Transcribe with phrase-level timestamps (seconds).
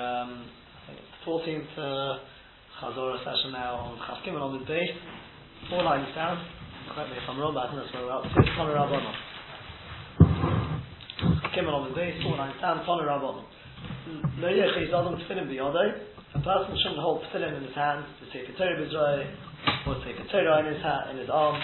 [0.00, 2.18] um, I think it's 14th uh,
[2.80, 4.96] Chazorah session now on Chaf Gimel on the base.
[5.68, 6.40] Four lines down.
[6.94, 8.24] Correct me if I'm wrong, but I think that's where we're up.
[8.24, 9.14] Rabbanon.
[11.52, 13.44] Gimel on the base, four lines down, Tonu Rabbanon.
[14.40, 16.08] Lo Yechiz Adam Tefillin B'Yodai.
[16.32, 19.28] A person shouldn't hold Tefillin in his hand, to say Torah B'Izrael,
[19.86, 21.60] or take a Torah in his, hand, in his arm.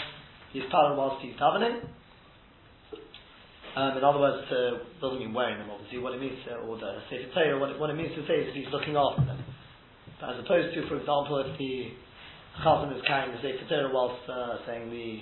[0.53, 1.89] He's of whilst he's davening.
[3.77, 6.01] Um, in other words, to, doesn't mean wearing them, obviously.
[6.01, 8.41] What it means to, or the Sefer Torah, what it, what it means to say
[8.41, 9.37] is he's looking after them.
[10.17, 11.93] But as opposed to, for example, if the
[12.65, 15.21] Chazan is carrying the Sefer Torah whilst uh, saying the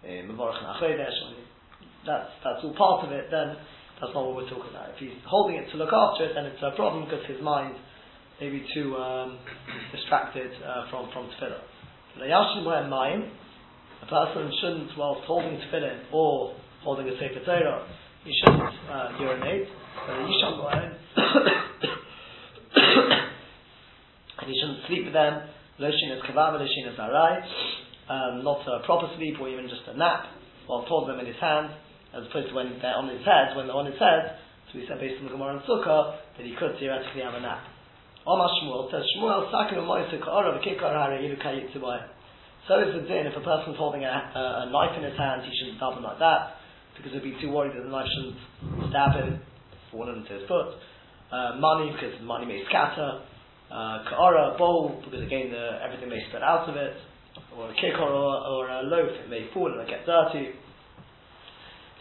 [0.00, 0.80] uh, Mavarach uh,
[2.08, 3.56] that's, that's all part of it, then
[4.00, 4.96] that's not what we're talking about.
[4.96, 7.76] If he's holding it to look after it, then it's a problem because his mind
[8.40, 9.38] may be too um,
[9.92, 11.60] distracted uh, from, from tefillah.
[12.16, 13.28] The Yashin wear mine,
[14.02, 17.84] a person shouldn't, whilst holding tefillin or holding a Sefer Torah,
[18.24, 18.62] he shouldn't
[18.92, 19.68] uh, urinate,
[20.06, 20.60] but he shouldn't
[24.40, 25.48] and he shouldn't sleep with them.
[25.80, 27.40] Loshin is kavam, loshin is arai.
[28.08, 30.26] Um, not a proper sleep or even just a nap
[30.66, 31.70] while holding them in his hand,
[32.12, 33.56] as opposed to when they're on his head.
[33.56, 34.36] When they're on his head,
[34.68, 37.40] so we said based on the Gemara and Sukkah that he could theoretically have a
[37.40, 37.64] nap.
[38.28, 40.44] Omar Shmuel says Shmuel sakin v'kikar
[41.40, 42.08] kayitzubayim.
[42.68, 45.44] So is the din if a person's holding a, a, a, knife in his hand,
[45.44, 46.63] he shouldn't daven like that
[46.96, 49.40] because he'd be too worried that the knife shouldn't stab him,
[49.90, 50.78] fall into his foot.
[51.32, 53.22] Uh, money, because money may scatter.
[53.70, 56.94] Uh, ka'ara, bowl, because again the, everything may spread out of it.
[57.56, 60.54] Or a kick or, or a loaf, it may fall and it get dirty.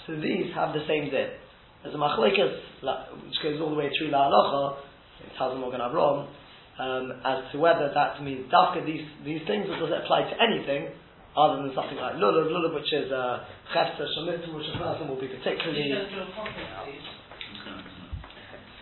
[0.06, 1.30] So these have the same din.
[1.82, 2.54] There's a machlekas,
[3.26, 4.78] which goes all the way through La Halacha,
[5.26, 6.28] it's Hazan Morgan Avron,
[6.80, 10.36] um, as to whether that means dafka these, these things, or does it apply to
[10.42, 10.90] anything,
[11.36, 15.20] other than something like lulav, lulav which is uh, chefta shemitzvah, which a person will
[15.20, 15.94] be particularly.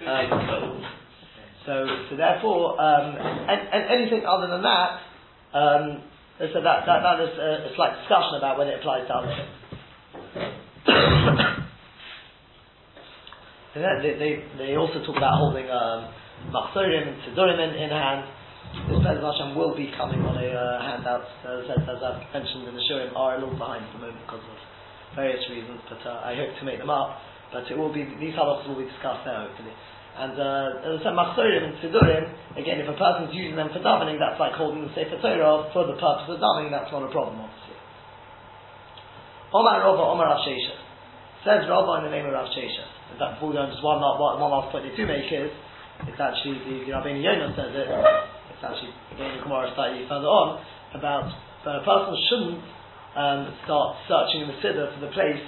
[0.05, 0.83] Um,
[1.65, 4.99] so, so therefore, um, and, and anything other than that,
[5.53, 6.01] um,
[6.39, 9.29] so that, that, that is a, a slight discussion about whether it applies to other
[9.29, 9.49] things.
[13.75, 16.09] they, they, they also talk about holding um,
[16.49, 18.25] machzorim and tzedurim in, in hand.
[18.87, 22.83] This Hashem will be coming on a uh, handout, as, as I've mentioned in the
[22.87, 23.01] show.
[23.01, 24.57] Shurim, are a little behind at the moment because of
[25.15, 27.19] various reasons, but uh, I hope to make them up.
[27.51, 29.75] But it will be, these halachas will be discussed there hopefully.
[30.15, 32.25] And uh, as I said, Machzorim and Tzedurim,
[32.59, 35.87] again, if a person's using them for davening, that's like holding the Sefer Torah for
[35.87, 37.79] the purpose of davening, that's not a problem, obviously.
[39.51, 40.79] Omar Rava, Omar Rav Sheshes.
[41.43, 44.87] Says Rava in the name of Rav before we go on, just one last point
[44.87, 45.51] they do make is,
[46.07, 47.87] it's actually, the, the Rabbeinu Yonah says it,
[48.61, 50.61] it's actually, again, the Gemara slightly further on,
[50.93, 51.25] about
[51.65, 52.61] that a person shouldn't
[53.17, 55.41] um, start searching in the Siddur for the place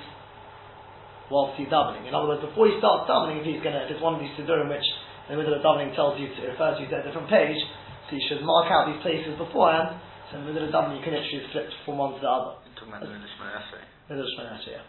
[1.30, 2.10] whilst he's davening.
[2.10, 4.22] In other words, before he starts davening, if he's going to, if it's one of
[4.22, 4.86] these Siddurim which
[5.30, 7.62] in the middle of davening tells you to, refers you to a different page,
[8.10, 9.94] so you should mark out these places beforehand,
[10.34, 12.58] so in the middle of davening you can literally flip from one to the other.
[12.66, 13.14] You're talking about the
[14.10, 14.26] Middle
[14.74, 14.82] yeah.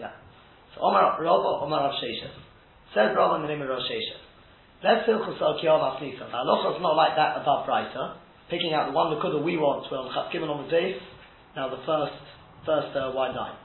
[0.00, 0.12] Yeah.
[0.72, 2.32] So Omar Rabba, Omar Rav Sheshes.
[2.96, 3.84] Says Rabba in the name of Rav.
[4.82, 6.30] Let's hilchos al kiyam afnisa.
[6.32, 8.16] Now, is not like that above Brisa.
[8.48, 10.96] Picking out the one that we want, well, Chat given on the base.
[11.54, 12.16] Now, the first,
[12.64, 13.56] first uh, wide line.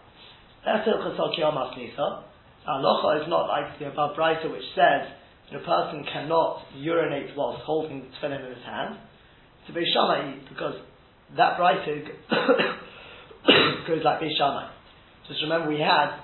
[0.66, 2.24] Let's hilchos al kiyam afnisa.
[2.68, 5.08] Halacha is not like the above Brisa, which says
[5.52, 9.00] that a person cannot urinate whilst holding the tefillin in his hand.
[9.68, 10.76] To be Shammai, because
[11.38, 12.06] that Brisa
[13.88, 14.70] goes like Beishamai.
[15.28, 16.20] Just remember we had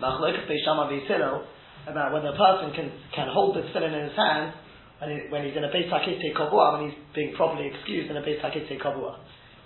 [0.00, 1.44] Machlokas Beishamai Beis Hillel,
[1.86, 4.52] about whether a person can, can hold the tefillin in his hand
[5.00, 8.16] when, he, when he's in a Beis HaKisei Kavua, when he's being properly excused in
[8.16, 9.16] a Beis HaKisei Kavua.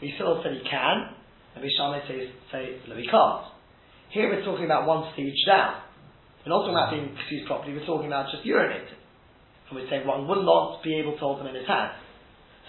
[0.02, 1.14] Yisrael said he can,
[1.54, 3.46] and Bishamai says, say, no, he can't.
[4.10, 5.82] Here we're talking about one stage down.
[6.44, 8.94] We're not talking about being excused properly, we're talking about just urinating.
[9.70, 11.92] And we're saying one would not be able to hold them in his hand.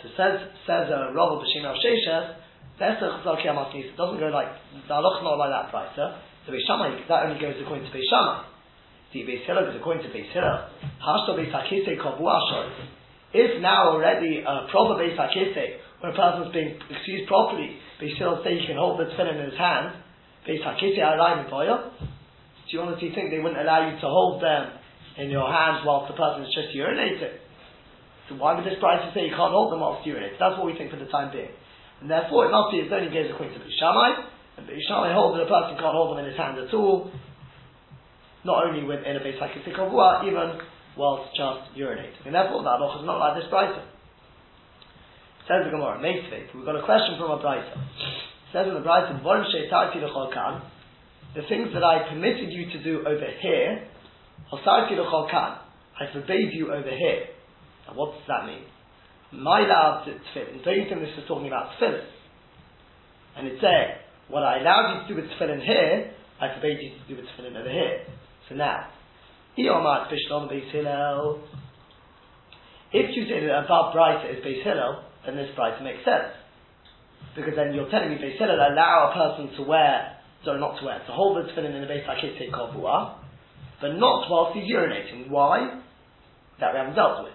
[0.02, 2.42] So says, says uh, Rabbi Bashim al Sheshes,
[2.76, 4.48] it doesn't go like,
[4.88, 5.96] the not like that price.
[5.96, 8.55] So Beishamai, that only goes according to Beishamai
[9.14, 10.70] the Beis Hillel, because according to Beis Hillel,
[11.02, 11.88] Hashto Beis Hakise
[13.34, 15.16] If now already a proper Beis
[16.02, 19.40] when a person is being excused properly, Beis Hillel say he can hold the tefillin
[19.40, 19.96] in his hand,
[20.48, 21.92] Beis Hakise Alayim Boya,
[22.66, 24.74] do you honestly think they wouldn't allow you to hold them
[25.18, 27.38] in your hands whilst the person is just urinating?
[28.28, 30.42] So why would this price say you can't hold them whilst urinating?
[30.42, 31.54] That's what we think for the time being.
[32.02, 35.46] And therefore it must be, it only goes according to Bishamai, and Bishamai holds that
[35.46, 37.14] a person can't hold them in his hand at all,
[38.46, 40.62] not only when in a base like a sikavua, even
[40.96, 42.24] whilst just urinating.
[42.26, 43.84] And therefore, the halacha is not like this brisa.
[45.50, 46.50] Says the Gemara, faith.
[46.56, 47.74] We've got a question from a brisa.
[48.54, 49.20] Says in the brisa,
[51.36, 53.88] the things that I permitted you to do over here.
[54.54, 57.26] I forbade you over here.
[57.88, 58.64] Now what does that mean?
[59.34, 60.64] My love to tefillin.
[60.64, 62.08] Don't you think this is talking about tefillin?
[63.38, 64.00] And it's saying,
[64.30, 67.26] what I allowed you to do with tefillin here, I forbade you to do with
[67.36, 68.06] tefillin over here.
[68.50, 68.88] So now,
[69.58, 70.70] Beis.
[72.94, 76.32] If you say that above Brisa is Beis Hillel, then this Brisa makes sense.
[77.36, 80.86] Because then you're telling me Beis Hillel allow a person to wear, sorry, not to
[80.86, 83.18] wear, to hold the tefillin in a Beis HaKisei Kovua,
[83.82, 85.30] but not whilst he's urinating.
[85.30, 85.82] Why?
[86.60, 87.34] That we haven't dealt with.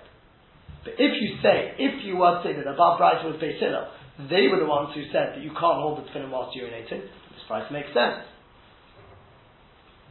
[0.85, 3.89] But if you say, if you were to say that above Brisa was Beis Hillel,
[4.31, 7.45] they were the ones who said that you can't hold the tefillin whilst urinating, this
[7.49, 8.25] price makes sense.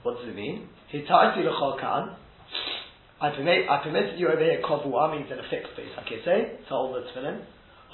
[0.03, 0.67] What does it mean?
[0.93, 2.15] Hitarti l'chol
[3.21, 6.19] I permit, I permitted you over here kovua means in a fixed place, like you
[6.23, 7.43] say, to hold the tefillin.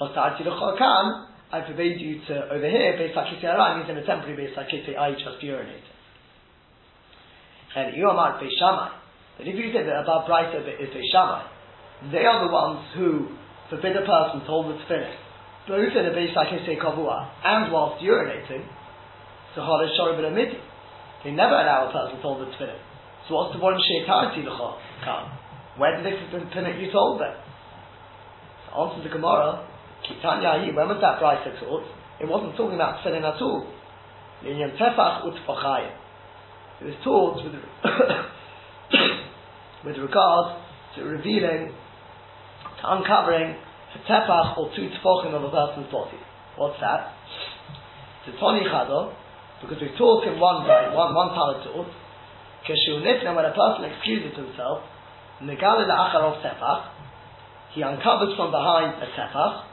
[0.00, 4.06] Hitarti l'chol kan, I forbade you to over here base like arai means in a
[4.06, 4.66] temporary base like
[4.98, 5.84] I just urinate.
[7.76, 8.90] And you are base shamai.
[9.38, 11.46] But if you say that above brisa is base shamai,
[12.10, 13.28] they are the ones who
[13.70, 15.14] forbid a person to hold the tefillin,
[15.68, 16.48] both in a base like
[16.80, 18.66] kavua and whilst urinating.
[19.54, 20.58] So hard as shori midi.
[21.24, 22.85] They never allow a person to hold the tefillin.
[23.28, 24.44] So what's the one sheitarti
[25.04, 25.30] come?
[25.78, 27.34] Where did they permit you to hold them?
[28.66, 29.66] So answer the Gemara,
[30.06, 31.84] Kitanya when was that price taught?
[32.20, 33.66] It wasn't talking about tefillin at all.
[34.44, 35.90] Linyan tefach utfachayim.
[36.80, 37.52] It was taught with,
[39.84, 40.62] with regard
[40.96, 41.72] to revealing,
[42.80, 46.18] to uncovering a tefach or two tefachim of a person's body.
[46.56, 47.12] What's that?
[48.26, 51.86] It's a toni because we taught in one day, one, one Talmud taught,
[52.66, 54.82] Keshunifna, when a person excuses himself,
[55.42, 56.88] Negale la'acharov tefach,
[57.72, 59.64] he uncovers from behind a tefach,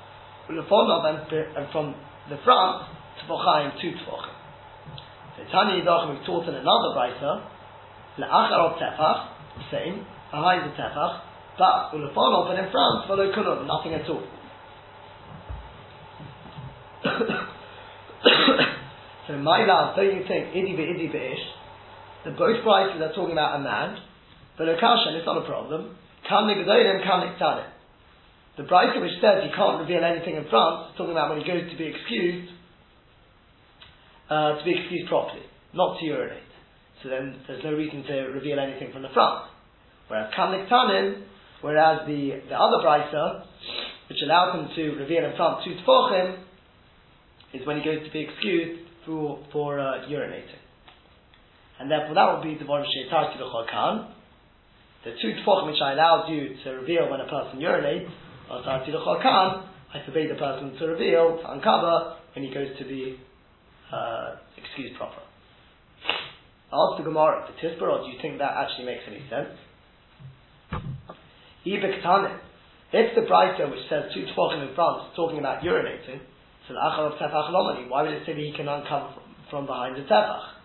[0.49, 1.95] and from
[2.29, 2.85] the front,
[3.19, 4.33] tefachayim, two tefachim.
[5.37, 7.43] So Tanya Yidachim we've taught in another writer,
[8.19, 9.27] la'acharov tefach,
[9.71, 11.21] same, behind the tefach,
[11.57, 14.23] but ulefonov, and in front, follow kunov, nothing at all.
[19.27, 21.39] So my love, don't you think idi be idi ish?
[22.25, 23.97] The both prices are talking about a man,
[24.57, 25.95] but a kashan it's not a problem.
[28.55, 31.47] The Brisa which says he can't reveal anything in front is talking about when he
[31.47, 32.51] goes to be excused,
[34.29, 35.43] uh, to be excused properly,
[35.73, 36.43] not to urinate.
[37.01, 39.49] So then there's no reason to reveal anything from the front.
[40.07, 41.23] Whereas kam niktanim,
[41.61, 43.43] whereas the, the other Brisa,
[44.07, 46.37] which allows him to reveal in front two tefachim,
[47.53, 50.62] is when he goes to be excused for, for uh, urinating.
[51.83, 53.35] And therefore that would be the one Sheitar
[53.67, 54.15] Khan.
[55.03, 58.07] The two tefachim which I allowed you to reveal when a person urinates,
[58.49, 62.85] or Tar Khan, I forbade the person to reveal, to uncover, when he goes to
[62.85, 63.19] be
[63.91, 65.19] uh, excused proper.
[66.71, 69.51] Ask the Gemara, the Tisper, or do you think that actually makes any sense?
[71.65, 76.21] If the Brisa which says two tefachim in front is talking about urinating,
[76.65, 79.19] so the achar of tefach why would it say that he can uncover
[79.49, 80.62] from behind the tefach?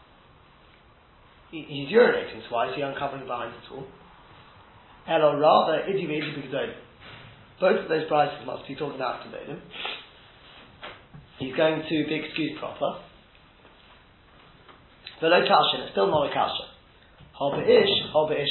[1.51, 3.87] He, he's urinating, is he uncovering behind the tool?
[5.09, 6.75] Elo rather, idi ve'idi
[7.61, 9.61] Both of those prices must be talking about Kedolim.
[11.39, 13.01] He's going to be excused proper.
[15.21, 16.69] The no kasha, it's still not a kasha.
[17.41, 18.49] Hoba ish.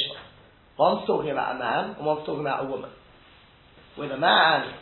[0.78, 2.90] One's talking about a man, and one's talking about a woman.
[3.98, 4.72] With a man,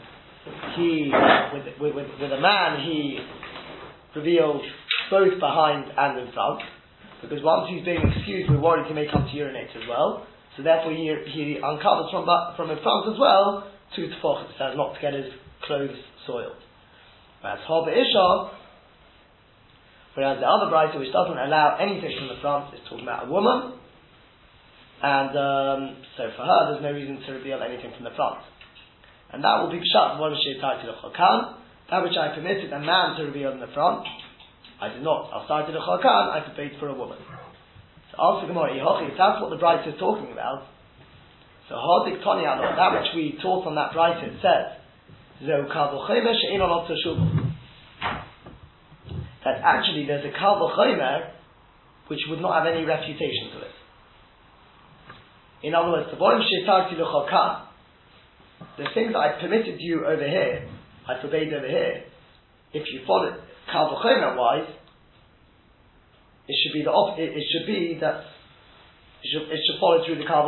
[0.77, 1.11] he,
[1.53, 3.19] with, with, with, with a man, he
[4.15, 4.63] reveals
[5.11, 6.61] both behind and in front,
[7.23, 10.27] because once he's being excused, we're worried he may come to urinate as well.
[10.57, 12.25] So therefore, he, he uncovers from,
[12.57, 15.33] from in front as well to tefach, so as not to get his
[15.65, 15.97] clothes
[16.27, 16.61] soiled.
[17.41, 18.29] Whereas Hoba Isha,
[20.15, 23.31] whereas the other Brisa, which doesn't allow anything from the front, is talking about a
[23.31, 23.79] woman,
[25.03, 25.81] and um,
[26.17, 28.41] so for her, there's no reason to reveal anything from the front.
[29.33, 30.17] And that will be pshat
[31.91, 34.07] That which I permitted a man to reveal in the front,
[34.81, 35.31] I did not.
[35.33, 37.19] I'll start to the chokan, I forbade for a woman.
[38.13, 40.67] So the Gemara, if that's what the Bright is talking about,
[41.69, 44.79] so Hodik Tony that which we taught on that Bright, it says,
[49.45, 50.61] that actually there's a Kal
[52.09, 53.75] which would not have any refutation to it.
[55.63, 57.67] In other words, the Borim Shetarti L'Chokan,
[58.79, 60.69] the things I permitted you over here,
[61.09, 62.05] I forbade over here,
[62.73, 63.35] if you follow
[63.71, 63.91] Kal
[64.37, 64.71] wise,
[66.47, 68.23] it should be the op- it, it, should be that
[69.23, 70.47] it should, it should follow through the Kal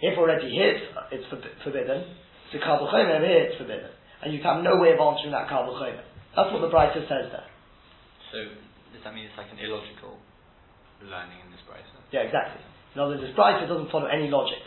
[0.00, 0.78] If already here
[1.10, 1.26] it's,
[1.64, 2.14] forbidden,
[2.52, 3.90] the Kal over here it's forbidden.
[4.22, 7.48] And you have no way of answering that Kal That's what the Brisa says there.
[8.30, 8.38] So,
[8.94, 10.18] does that mean it's like an illogical
[11.02, 11.98] learning in this Brisa?
[12.14, 12.62] Yeah, exactly.
[12.94, 14.62] In other words, this Brisa doesn't follow any logic.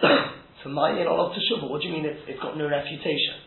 [0.64, 1.68] so my to shuba.
[1.68, 3.44] What do you mean it's, it's got no refutation?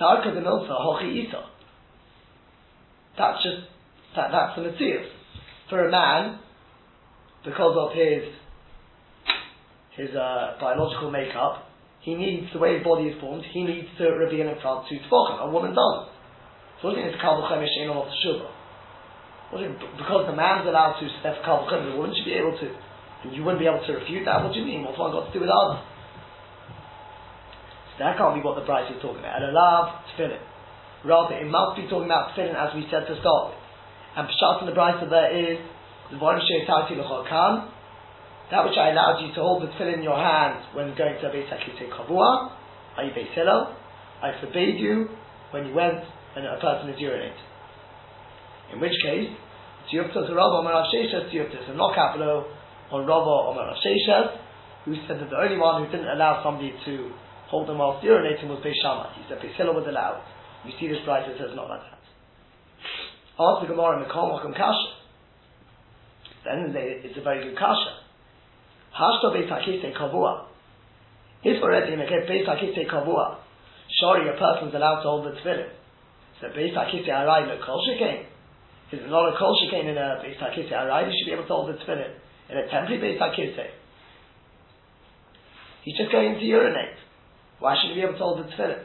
[0.00, 1.44] Tarka the milsa hochi isa.
[3.18, 3.68] That's just
[4.16, 5.04] that that's the material.
[5.68, 6.38] For a man,
[7.44, 8.24] because of his
[9.96, 11.68] his uh, biological makeup,
[12.00, 13.44] he needs the way his body is formed.
[13.52, 15.44] He needs to reveal in front to tzvochem.
[15.44, 16.08] A woman doesn't.
[16.80, 18.48] So what do you mean it's kavul chemesh ain't off shuba?
[19.52, 22.72] Because the man's allowed to step chemesh, the woman should be able to.
[23.28, 24.42] You wouldn't be able to refute that.
[24.42, 24.82] What do you mean?
[24.82, 25.84] What's one got to do with other?
[28.00, 29.44] That can't be what the price is talking about.
[29.44, 30.40] Love tefillin.
[31.04, 33.60] Rather, it must be talking about tefillin as we said to start with.
[34.16, 35.60] And Pshat in the Bryce there is
[36.08, 37.68] the Varim Sheitati L'chol
[38.50, 41.28] that which I allowed you to hold the tefillin in your hand when going to
[41.28, 42.50] a Beis HaKisei Kavua,
[42.98, 43.76] you Beis Hillel?
[44.22, 45.06] I forbade you
[45.52, 46.02] when you went
[46.34, 47.36] and a person is urinating.
[48.74, 49.30] In which case,
[49.92, 52.46] Tiyuptas Rabba Omer Rav Sheshes, Tiyuptas, and capital
[52.90, 54.36] on Rabba Omer Rav Sheshes,
[54.84, 57.10] who said that the only one who didn't allow somebody to
[57.50, 59.10] hold them whilst urinating was Beis Shammai.
[59.18, 60.22] He said Beis Hillel was allowed.
[60.64, 61.98] You see this price, it says not like that.
[63.40, 64.88] Ask Gemara in the Kasha.
[66.44, 68.06] Then it's a very good Kasha.
[68.94, 70.46] Hashto Beis HaKisei Kavua.
[71.42, 73.38] If already in a Beis HaKisei Kavua,
[74.00, 75.70] surely a person's allowed to hold the tefillin.
[76.40, 78.26] So Beis HaKisei Arai lo Kol Shekein.
[78.92, 81.06] Is it not a Kol Shekein in a Beis HaKisei Arai?
[81.06, 82.14] You should be able to hold the tefillin.
[82.50, 83.70] In a temporary Beis HaKisei.
[85.84, 86.96] He's just going to urinate.
[87.60, 88.84] Why should he be able to hold the tefillin?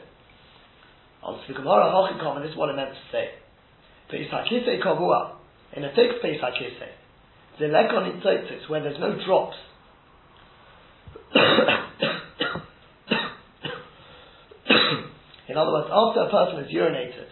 [1.24, 1.90] On the Gemara
[2.36, 3.30] and this is what it meant to say.
[4.12, 5.36] Beis HaKisei Kavua.
[5.74, 6.92] In a fixed Beis HaKisei.
[7.58, 8.22] The lekon in
[8.70, 9.56] where there's no drops
[15.48, 17.28] In other words, after a person has urinated,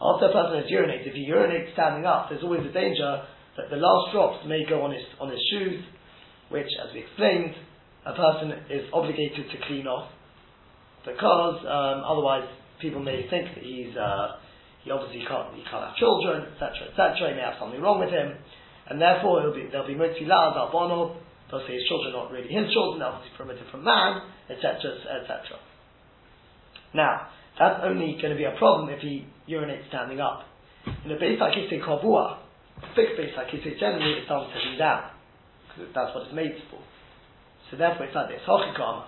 [0.00, 3.24] after a person has urinated, if he urinates standing up, there's always a danger
[3.56, 5.84] that the last drops may go on his on his shoes,
[6.50, 7.54] which, as we explained,
[8.08, 10.08] a person is obligated to clean off,
[11.04, 12.48] because um, otherwise
[12.80, 14.40] people may think that he's uh,
[14.82, 17.28] he obviously can't he can't have children, etc., etc.
[17.28, 18.32] He may have something wrong with him,
[18.88, 20.72] and therefore he'll be, there'll be mutzilah al
[21.50, 24.12] They'll say his children are not really his children, obviously permitted from a different man,
[24.52, 24.84] etc.,
[25.20, 25.56] etc.
[26.92, 30.44] Now, that's only going to be a problem if he urinates standing up.
[31.04, 32.40] In a base like Kisei Kavua,
[32.80, 33.48] a fixed base like
[33.80, 35.10] generally it's done sitting down,
[35.68, 36.80] because that's what it's made for.
[37.70, 39.04] So therefore it's like this, Hochikama.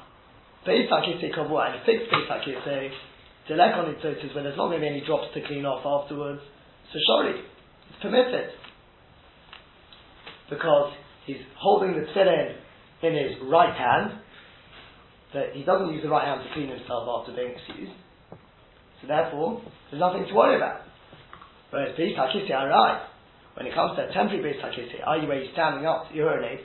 [0.67, 2.91] Base like Kavua, and a fixed Kisei,
[3.49, 5.83] Delek on its is when there's not going to be any drops to clean off
[5.83, 6.43] afterwards,
[6.93, 8.51] so sorry, it's permitted.
[10.51, 10.93] Because
[11.27, 12.57] he's holding the tefillin
[13.03, 14.21] in his right hand,
[15.33, 17.97] that he doesn't use the right hand to clean himself after being excused.
[19.01, 20.83] So therefore, there's nothing to worry about.
[21.71, 23.07] Whereas Beis HaKisei Arai,
[23.55, 26.61] when it comes to a temporary Beis are you where you're standing up to urinate?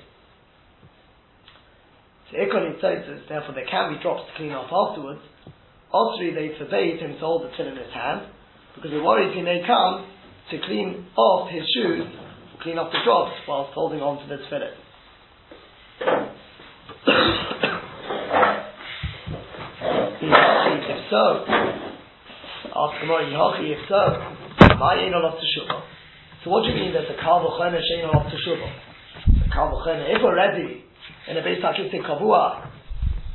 [2.31, 2.81] So Ikon
[3.29, 5.21] therefore there can be drops to clean off afterwards.
[5.93, 8.27] Obviously they forbade him to hold the tefillin in his hand,
[8.75, 10.07] because he worries he may come
[10.51, 12.07] to clean off his shoes
[12.65, 14.73] clean off the drops whilst holding on to the tefillin.
[20.25, 21.45] if so,
[22.73, 24.01] ask Gemara, Yihachi, if so,
[24.81, 25.77] my ain't off to shubba.
[26.43, 28.65] So what do you mean that the kal v'chene shein off to shubba?
[29.45, 30.84] The kal if already
[31.27, 32.69] in a base hakisei kavua,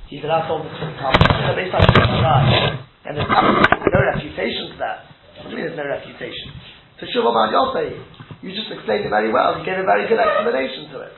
[0.08, 4.70] he's allowed to hold the tefillin kal in a base hakisei and there's no refutation
[4.70, 5.08] to that.
[5.40, 6.52] What do you mean there's no refutation?
[7.00, 7.96] To shubba man yosei,
[8.42, 9.58] you just explained it very well.
[9.58, 11.12] You gave a very good explanation to it.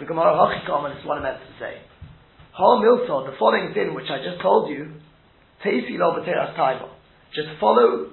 [0.00, 1.82] The Gemara Hachikom, and it's what I meant to say.
[2.56, 4.94] Hal Milton, the following thing which I just told you,
[5.64, 6.88] Teisi lo b'teras taiva.
[7.34, 8.12] Just follow,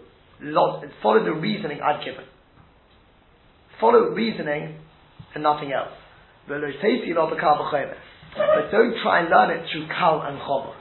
[1.02, 2.26] follow the reasoning I've given.
[3.80, 4.80] Follow reasoning
[5.36, 5.94] and nothing else.
[6.48, 6.60] But
[8.72, 10.74] don't try and learn it through kal and chomer.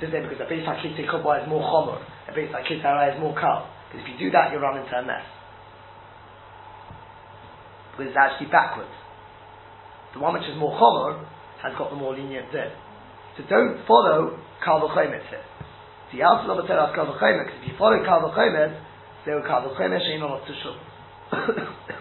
[0.00, 1.98] Just say because a base like Kitei is more chomer,
[2.28, 2.82] a base like is
[3.20, 3.70] more kal.
[3.90, 5.24] Because if you do that, you run into a mess
[7.96, 8.90] but it's actually backwards.
[10.14, 11.22] The one which is more chomer
[11.62, 12.70] has got the more lenient din.
[13.36, 15.42] So don't follow Kal V'chomet here.
[16.14, 18.78] The answer of the Torah is Kal V'chomet, because if you follow Kal V'chomet,
[19.26, 20.76] then Kal V'chomet shein on to shul.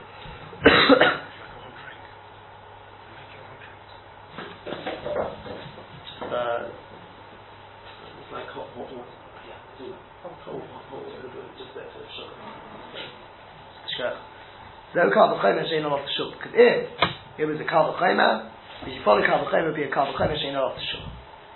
[15.03, 16.37] no Kabal Chayma Shein Olav Teshuvah.
[16.37, 18.51] Because if it was a Kabal Chayma,
[18.83, 20.77] if you follow Kabal Chayma, it would be a Kabal Chayma Shein Olav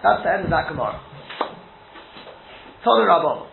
[0.03, 1.01] That's the end of that Gemara.
[2.85, 3.03] Ja.
[3.05, 3.47] Rabbon.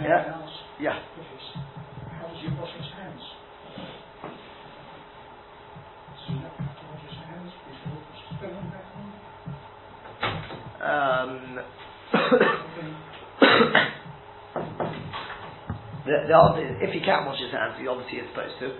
[0.00, 0.40] Yeah?
[0.80, 0.98] Yeah.
[10.80, 11.58] Um,
[16.06, 18.78] the, the if he can't wash his hands, he obviously is supposed to.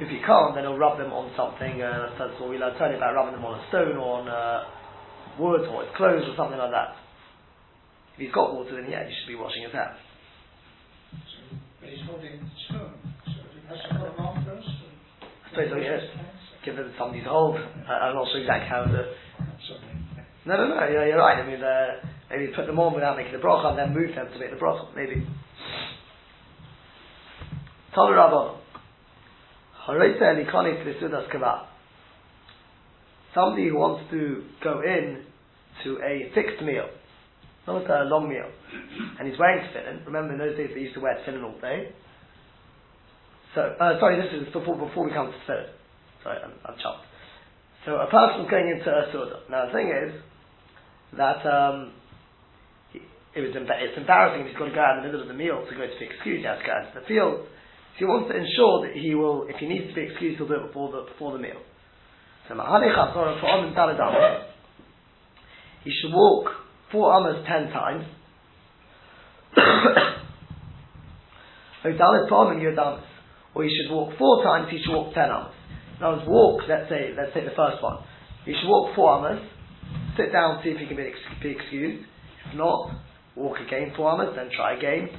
[0.00, 1.84] If he can't, then he'll rub them on something.
[1.84, 4.64] Uh, of all, we learned earlier about rubbing them on a stone or on uh,
[5.36, 6.96] wood or his clothes or something like that.
[8.16, 10.00] If he's got water, then yeah, he should be washing his hands.
[11.12, 12.96] So, but he's holding the stone,
[13.28, 14.72] so he has to put them on first.
[15.20, 16.00] I suppose so, yes.
[16.64, 17.60] Give them somebody to hold.
[17.60, 19.04] I, I'm not sure exactly how the.
[20.48, 20.88] No, no, no.
[20.88, 21.36] You're, you're right.
[21.36, 24.28] I mean, uh, maybe put them on without making the bracha, and then move them
[24.32, 24.88] to make the bracha.
[24.96, 25.28] Maybe.
[27.94, 28.56] Tolu Rabban.
[29.86, 31.66] Hareita elikoni klisudas kava.
[33.34, 35.24] Somebody who wants to go in
[35.84, 36.88] to a fixed meal,
[37.66, 38.50] not a long meal,
[39.18, 40.04] and he's wearing tefillin.
[40.04, 41.92] Remember, in those days they used to wear tefillin all day.
[43.54, 45.70] So, uh, sorry, this is before before we come to tefillin.
[46.22, 47.06] Sorry, I'm, I'm chopped.
[47.86, 49.40] So a person's going into a suda.
[49.48, 50.12] Now the thing is
[51.16, 51.92] that um,
[53.34, 55.28] it was emba- it's embarrassing if he's got to go out in the middle of
[55.28, 56.42] the meal to go to be excused.
[56.42, 57.46] He has to go out to the field.
[57.98, 60.54] He wants to ensure that he will, if he needs to be excused, he'll do
[60.54, 61.60] it before the before the meal.
[62.48, 62.54] So
[65.84, 66.50] he should walk
[66.90, 68.04] four amas ten times.
[73.52, 75.54] Or he should walk four times, he should walk ten amas.
[76.00, 77.98] Now, let's walk, let's say, let's take the first one.
[78.44, 79.42] He should walk four amas,
[80.16, 82.04] sit down, see if he can be, ex- be excused.
[82.48, 82.96] If not,
[83.36, 85.10] walk again four amas, then try again.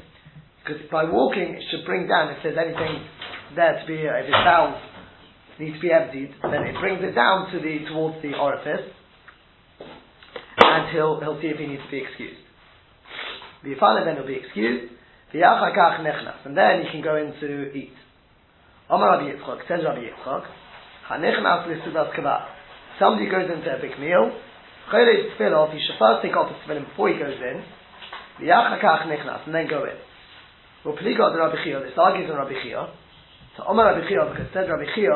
[0.64, 3.02] Because by walking, it should bring down, if there's anything
[3.56, 4.78] there to be, if his bowels
[5.60, 8.86] need to be emptied, then it brings it down to the, towards the orifice,
[10.62, 12.42] and he'll, he'll see if he needs to be excused.
[13.64, 14.94] The Yifana then will be excused,
[15.34, 17.94] the and then he can go in to eat.
[18.90, 20.44] Omar Rabbi Yitzchak, says Rabbi Yitzchak,
[21.10, 22.48] Hanichnas Lisudas Kava.
[23.00, 24.30] Somebody goes into a big meal,
[24.92, 27.64] Chodesh Tefillah, he should first take off his tefillin before he goes in,
[28.42, 29.96] V'yachakach Nichnas, and then go in.
[30.82, 32.90] Well, Pliga the Rabbi Chia, this argues on Rabbi Chia,
[33.54, 35.14] so Omar Rabbi Chia, because said Rabbi Chia,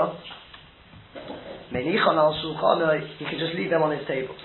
[1.74, 4.38] Menichon al Shulchan, he can just leave them on his table.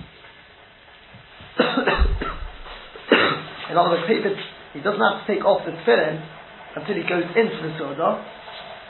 [3.69, 6.25] in other words, he doesn't have to take off the tefillin
[6.81, 8.25] until he goes into the Sudah,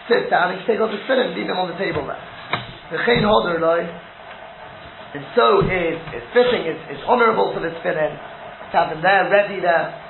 [0.06, 2.22] sit down, he can take off his tefillin and leave them on the table there.
[2.94, 3.82] The chain loy,
[5.18, 8.14] and so is is fitting, is, is honourable for the tefillin
[8.70, 10.09] to have them there, ready there.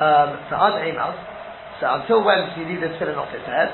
[0.00, 1.18] Um, so ad emails.
[1.80, 3.68] So until when does he leave the tefillin off his head?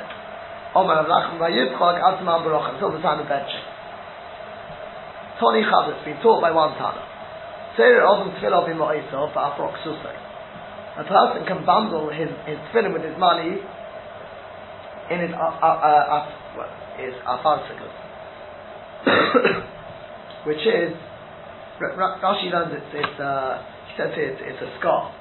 [0.75, 3.62] Omer Avlachim Vayivchag Atman Baruch until the time of benching.
[5.39, 7.03] Tony Chaz, it's been taught by one Tana.
[7.77, 10.17] Seir Odom Tefillah B'Mo'isov Ba'afrok Susay.
[10.99, 13.61] A person can bundle his, his tefillin with his money
[15.11, 17.95] in his uh, uh, uh, well, is afarsikus,
[20.47, 20.97] which is
[21.79, 25.12] Rashi learns it's, it's uh, he says it's, it's a scarf.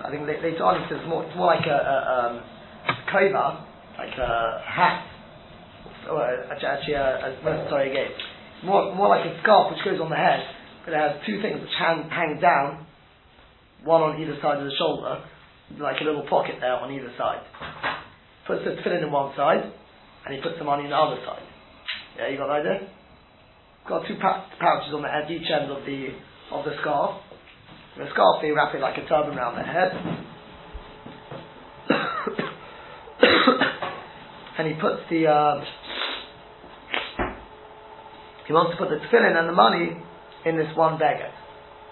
[0.00, 2.34] I think later on he says more, it's more like a, a um,
[3.12, 3.66] kova,
[3.98, 4.32] like a
[4.64, 5.04] hat.
[6.08, 8.10] Or actually, a, a, sorry again,
[8.64, 10.42] more more like a scarf which goes on the head,
[10.84, 12.86] but it has two things which hang hang down,
[13.84, 15.22] one on either side of the shoulder,
[15.78, 17.46] like a little pocket there on either side
[18.46, 19.62] puts the tefillin in one side,
[20.26, 21.42] and he puts the money in the other side.
[22.18, 22.88] Yeah, you got the idea?
[23.88, 26.14] Got two pouches on the end, each end of the
[26.52, 27.18] of the scarf.
[27.98, 29.92] The scarf they wrap it like a turban around the head.
[34.58, 35.62] and he puts the uh,
[38.46, 39.92] he wants to put the tefillin and the money
[40.46, 41.30] in this one beggar.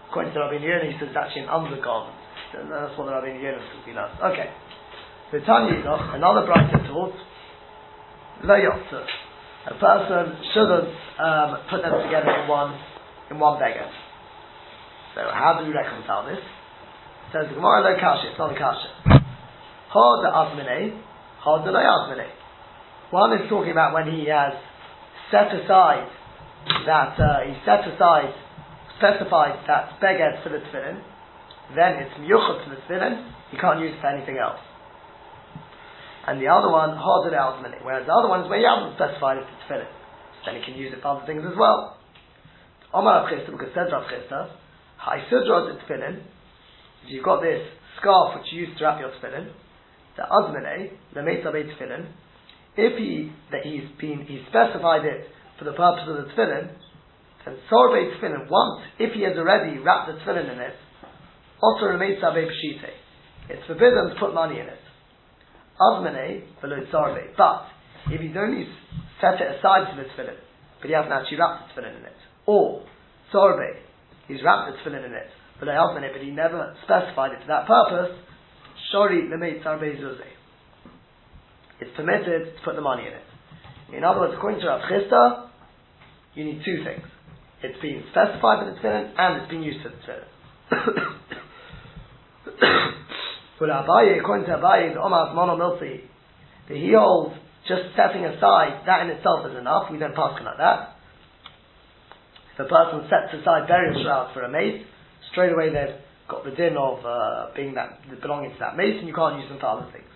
[0.09, 2.17] According to Rabbi Yonah, he says it's actually an undergarment.
[2.53, 4.11] That's what the Rabbi Yonah says he does.
[4.25, 4.51] Okay.
[5.33, 5.79] The Tanya
[6.17, 7.15] another brisa taught,
[8.43, 12.75] lo A person shouldn't um, put them together in one
[13.31, 13.89] in one beggar.
[15.15, 16.43] So how do we reconcile this?
[17.33, 18.91] Says the Gemara lo kasha, it's not a kasha.
[19.91, 21.03] Hod azmine,
[21.39, 22.29] hod lo azmine.
[23.11, 24.55] One is talking about when he has
[25.31, 26.09] set aside
[26.87, 28.35] that uh, he set aside
[28.99, 31.03] specified that beggar for the tefillin,
[31.75, 34.61] then it's miyuchot for the tefillin, he can't use it for anything else
[36.31, 37.81] and the other one harder out minute.
[37.83, 39.91] Whereas the other one is where you haven't specified it to tefillin.
[40.47, 41.97] Then you can use it for other things as well.
[42.93, 44.07] Omar Rav because said Rav
[45.01, 46.23] Chisda, Hai Sudra tefillin,
[47.05, 47.63] if you've got this
[48.01, 49.53] scarf which you use to wrap your tefillin,
[50.17, 52.07] the azmene, the meitzabei tefillin,
[52.77, 55.27] if he, that he's been, he specified it
[55.59, 56.71] for the purpose of the tefillin,
[57.45, 60.75] then sorbet tefillin, once, if he has already wrapped the tefillin in it,
[61.63, 62.95] otter meitzabei pshite.
[63.49, 64.79] It's forbidden to put money in it.
[65.81, 67.35] Azmane below Sarve.
[67.37, 67.67] But
[68.13, 68.69] if he's only
[69.21, 70.37] set it aside for the tefillin,
[70.81, 72.85] but he hasn't actually wrapped the tefillin in it, or
[73.33, 73.90] sorbe,
[74.31, 75.27] he's wrapped the tefillin in it,
[75.59, 78.17] but I open it, but he never specified it for that purpose,
[78.95, 79.29] shori.
[81.81, 83.25] It's permitted to put the money in it.
[83.97, 85.49] In other words, according to Rav Chisda,
[86.35, 87.05] you need two things.
[87.63, 90.29] It's been specified for the tefillin and it's been used for the tefillin.
[93.61, 96.01] For Abaye, according to Abaye, the Omas Mono Milsi,
[96.67, 97.37] the he holds
[97.69, 99.93] just setting aside that in itself is enough.
[99.93, 100.97] We don't pass on like that.
[102.61, 104.85] A person sets aside burial shrouds for a mace,
[105.33, 105.97] straight away they've
[106.29, 109.49] got the din of uh, being that belonging to that mace, and you can't use
[109.49, 110.11] them for other things.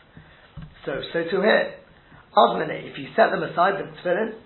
[0.84, 1.74] So, so to here,
[2.36, 4.36] Azmane, if you set them aside the tefillin,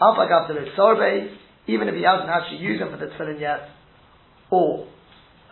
[0.00, 1.36] Alpagav the Sorbe,
[1.66, 3.68] even if he hasn't actually used them for the tefillin yet,
[4.50, 4.86] or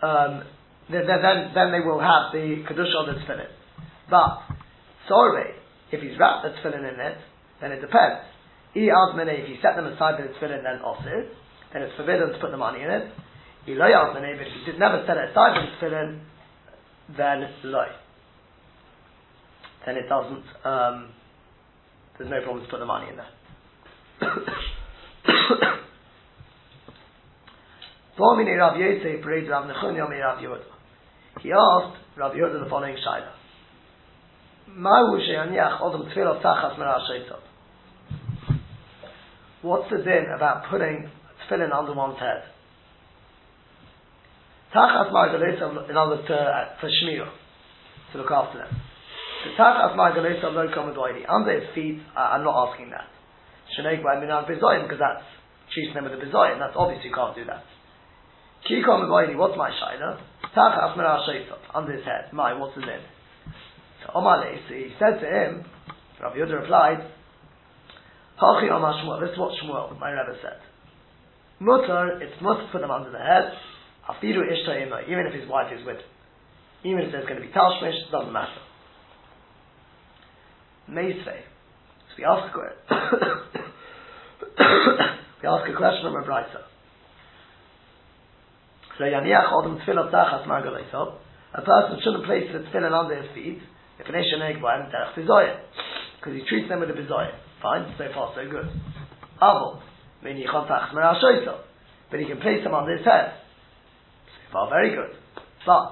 [0.01, 0.43] um,
[0.89, 3.51] then, then, then they will have the kedusha of the tefillin.
[4.09, 4.41] But
[5.07, 5.53] sorbe,
[5.91, 7.17] if he's wrapped the tefillin in it,
[7.61, 8.25] then it depends.
[8.75, 11.29] Azmene, if you set them aside the tefillin, then osir,
[11.73, 13.11] then it's forbidden to put the money in it.
[13.67, 16.19] I loy azmene, but if you did never set it aside for the tefillin,
[17.17, 17.87] then loy.
[19.85, 20.43] Then it doesn't.
[20.65, 21.09] Um,
[22.17, 23.29] there's no problem to put the money in there.
[28.19, 28.77] Rav Rav
[30.41, 30.61] Rav.
[31.41, 33.31] He asked Rabbi Yehuda the following shaila.
[39.61, 41.09] What's the din about putting
[41.49, 42.43] tefillin under one's head?
[44.73, 47.25] Tachas margalesa, in words, to, uh, for shmir,
[48.11, 48.81] to look after them.
[49.45, 51.25] The tachas margalesa lo komadoidi.
[51.27, 53.07] Under his feet, uh, I'm not asking that.
[53.73, 55.25] Sheneg by minan because that's
[55.73, 56.59] treating them with a bezoyim.
[56.59, 57.63] That's obvious you can't do that.
[58.67, 60.21] Ki komadoidi, what's my shaila?
[60.55, 62.33] Tachas Merah Sheitov, under his head.
[62.33, 63.01] My, what's his name?
[64.03, 65.65] So Omar so he said to him,
[66.21, 66.99] Rabbi Yehuda replied,
[68.41, 70.59] Hachi Omar this is what Shmuel, my Rebbe said.
[71.59, 73.51] Mutter, it's mutter to put them under the head,
[74.09, 76.05] Afiru Ishta Ima, even if his wife is with him.
[76.83, 78.61] Even if there's going to be Tashmish, doesn't matter.
[80.89, 81.43] Meisvei.
[81.43, 82.77] So we ask a question.
[85.43, 86.63] we ask a question from a Brisa.
[91.51, 93.59] A person shouldn't place the tefillin under his feet
[93.99, 94.61] if an derech
[95.15, 95.59] bizoyim.
[96.19, 97.31] Because he treats them with a bizoyim.
[97.61, 98.69] Fine, so far so good.
[99.41, 99.81] Chontach
[100.21, 100.31] But
[102.19, 103.33] he can place them under his head.
[104.25, 105.15] So far very good.
[105.65, 105.91] But,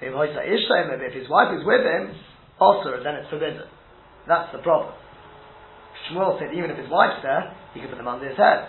[0.00, 0.12] if
[1.14, 2.14] his wife is with him,
[2.60, 3.66] also then it's forbidden.
[4.28, 4.94] That's the problem.
[6.10, 8.68] Shmuel said even if his wife's there, he can put them under his head.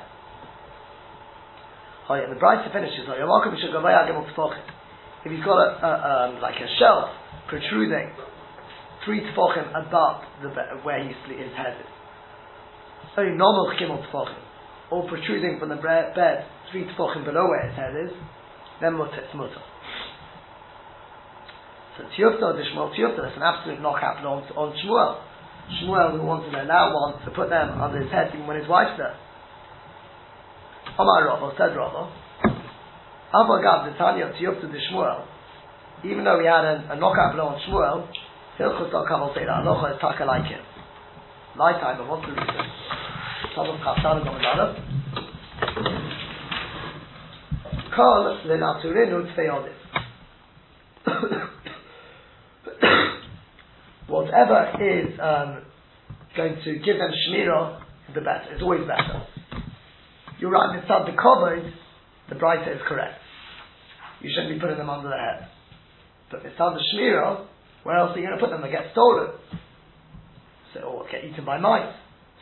[2.07, 3.09] Oh, yeah, the Brisa finishes.
[5.25, 5.89] If he's got a, a
[6.29, 7.09] um, like a shelf
[7.49, 8.13] protruding
[9.03, 10.49] three tefachim above the
[10.83, 11.89] where he his head is,
[13.17, 14.44] only normal tefachim,
[14.91, 18.12] or protruding from the bed three tefachim below where his head is,
[18.82, 19.62] then mutter it's mutter.
[21.98, 25.21] So tiyufta, the Shmuel tiyufta, that's an absolute knockout on, on Shmuel.
[25.80, 28.67] Shmuel, who wanted to now wants to put them under his head even when his
[28.67, 29.15] wife's there.
[31.00, 32.12] Omar Rava, said Rava,
[33.34, 35.26] Avagav the Tanya Tiyukta de Shmuel,
[36.04, 38.08] even though we had a, a knockout blow on Shmuel,
[38.60, 40.62] Hilchus al Kaval say that Aloha is taka like him.
[41.58, 42.67] Night time, but what's the reason?
[43.53, 44.75] Kaftan Gomadanav.
[47.95, 49.81] Kol lenaturinu tfeodis.
[54.08, 55.62] Whatever is um,
[56.36, 57.81] going to give them shmirah,
[58.13, 58.53] the better.
[58.53, 59.23] It's always better.
[60.39, 61.73] You're right, mitzad the covered,
[62.29, 63.19] the brisa is correct.
[64.21, 65.47] You shouldn't be putting them under the head.
[66.31, 67.45] But mitzad the shmira,
[67.84, 68.62] where else are you going to put them?
[68.62, 69.29] They get stolen.
[70.73, 71.93] So, or get eaten by mice.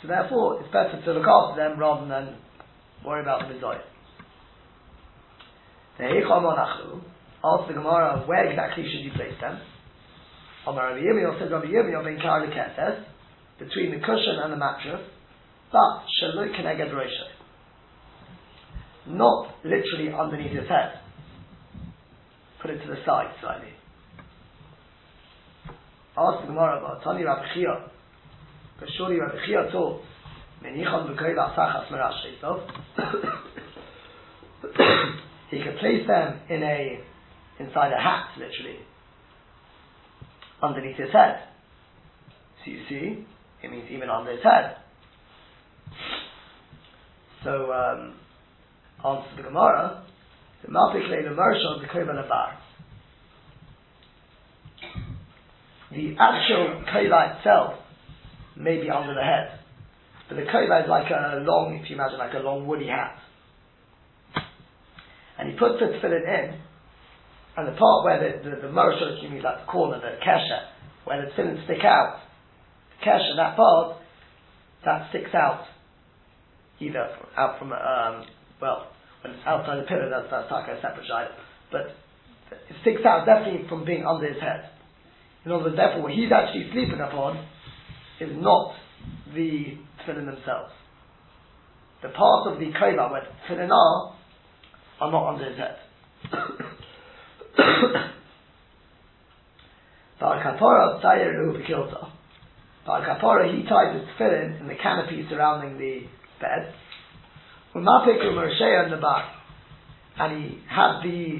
[0.04, 2.36] So therefore, it's better to look after them rather than
[3.04, 3.82] worry about the mitzvah.
[7.44, 9.60] Ask the Gemara, where exactly should you place them?
[10.68, 12.46] Omar Rabbi Yirmiyah says Rabbi Yirmiyah ben Kar
[13.60, 15.02] between the cushion and the mattress,
[15.72, 17.34] but shaloi keneged roshay
[19.08, 21.00] not literally underneath his head.
[22.62, 23.70] Put it to the side slightly.
[26.18, 27.92] Ask the Gemara about Tani Rabbi but
[28.98, 29.69] surely Rabbi Chia
[35.50, 37.00] He could place them in a
[37.60, 38.80] inside a hat, literally,
[40.62, 41.43] underneath his head.
[42.63, 43.26] So you see,
[43.62, 44.78] it means even under his head.
[47.43, 48.15] So um,
[49.06, 50.04] answer the Gemara,
[50.63, 52.58] the Mapikle the Marshal the Kovan Bar.
[55.91, 57.83] The actual kola itself
[58.56, 59.60] may be under the head,
[60.30, 63.18] but the kola is like a long, if you imagine, like a long woody hat.
[65.38, 66.60] And he puts the tefillin in,
[67.58, 70.70] and the part where the, the, the Morosh, you mean like the corner, the kesha,
[71.06, 72.20] where the tefillin stick out,
[73.00, 73.98] the kesha, that part,
[74.86, 75.66] that sticks out,
[76.80, 78.26] either out from, um,
[78.62, 78.88] well,
[79.22, 81.32] when it's outside the pillar, that's, that's like a separate shayla.
[81.72, 81.96] But
[82.52, 84.70] it sticks out definitely from being under his head.
[85.46, 87.44] In other words, therefore, what he's actually sleeping upon
[88.24, 88.74] is not
[89.34, 90.72] the tefillin themselves.
[92.02, 94.16] The part of the kova where the tefillin are,
[95.02, 95.78] are not under his head.
[100.20, 102.10] Bar kapara tzayer hu bekilta.
[102.86, 106.02] Bar kapara he tied his tefillin in the canopy surrounding the
[106.40, 106.74] bed.
[107.76, 109.26] Umapik umershea in the back,
[110.20, 111.40] and he had the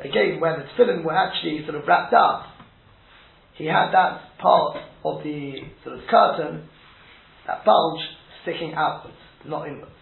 [0.00, 2.46] again where the tefillin were actually sort of wrapped up.
[3.58, 6.68] He had that part of the sort of curtain,
[7.46, 8.00] that bulge,
[8.42, 9.92] sticking outwards, not inwards.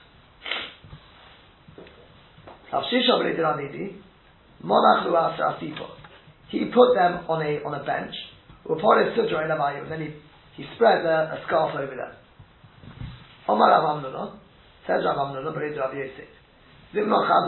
[6.49, 8.15] He put them on a on a bench.
[8.69, 12.13] And then he, he spread a, a scarf over them.
[13.49, 13.71] Omar
[14.87, 15.23] says Rav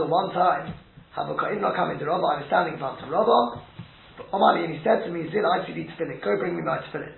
[0.09, 0.75] one time,
[1.17, 3.09] not coming to I was standing in front of
[4.33, 6.79] Omar and he said to me, Zil, I see thee tefillin, go bring me my
[6.79, 7.15] tefillin.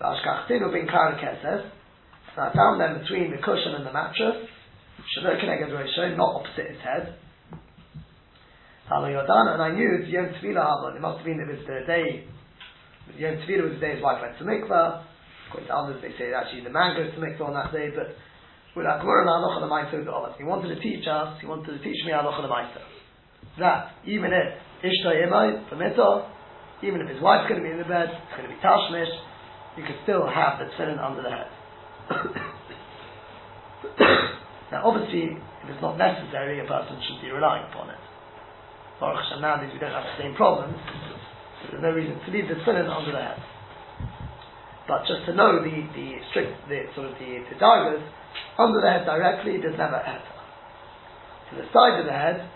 [0.00, 1.70] V'ashkachtinu bin kar kesef,
[2.34, 4.48] and I found them between the cushion and the mattress,
[5.18, 7.14] Shalot Keneged Rosho, not opposite his head.
[8.88, 11.86] Halo Yodana, and I knew Yom Tefillah Havon, it must have been it was the
[11.86, 12.24] day,
[13.18, 15.04] Yom Tefillah was the day his wife went to mikvah,
[15.48, 17.90] according to others they say that actually the man goes to mikvah on that day,
[17.94, 18.14] but
[18.74, 21.78] with our Gemara and the Maisa oh, He wanted to teach us, he wanted to
[21.84, 22.80] teach me Halacha the Maisa.
[23.58, 24.48] That, even if
[24.82, 26.26] Permitter,
[26.82, 29.14] even if his wife's going to be in the bed, it's going to be Tashmish,
[29.78, 31.46] you can still have the tefillin under the head.
[34.74, 37.98] now, obviously, if it's not necessary, a person should be relying upon it.
[38.98, 40.76] Baruch Hashem, nowadays we don't have the same problems,
[41.62, 43.38] so there's no reason to leave the tefillin under the head.
[44.90, 48.02] But just to know the, the strict, the sort of the, the daggers,
[48.58, 50.22] under the head directly, never a head.
[51.50, 52.50] To the side of the head,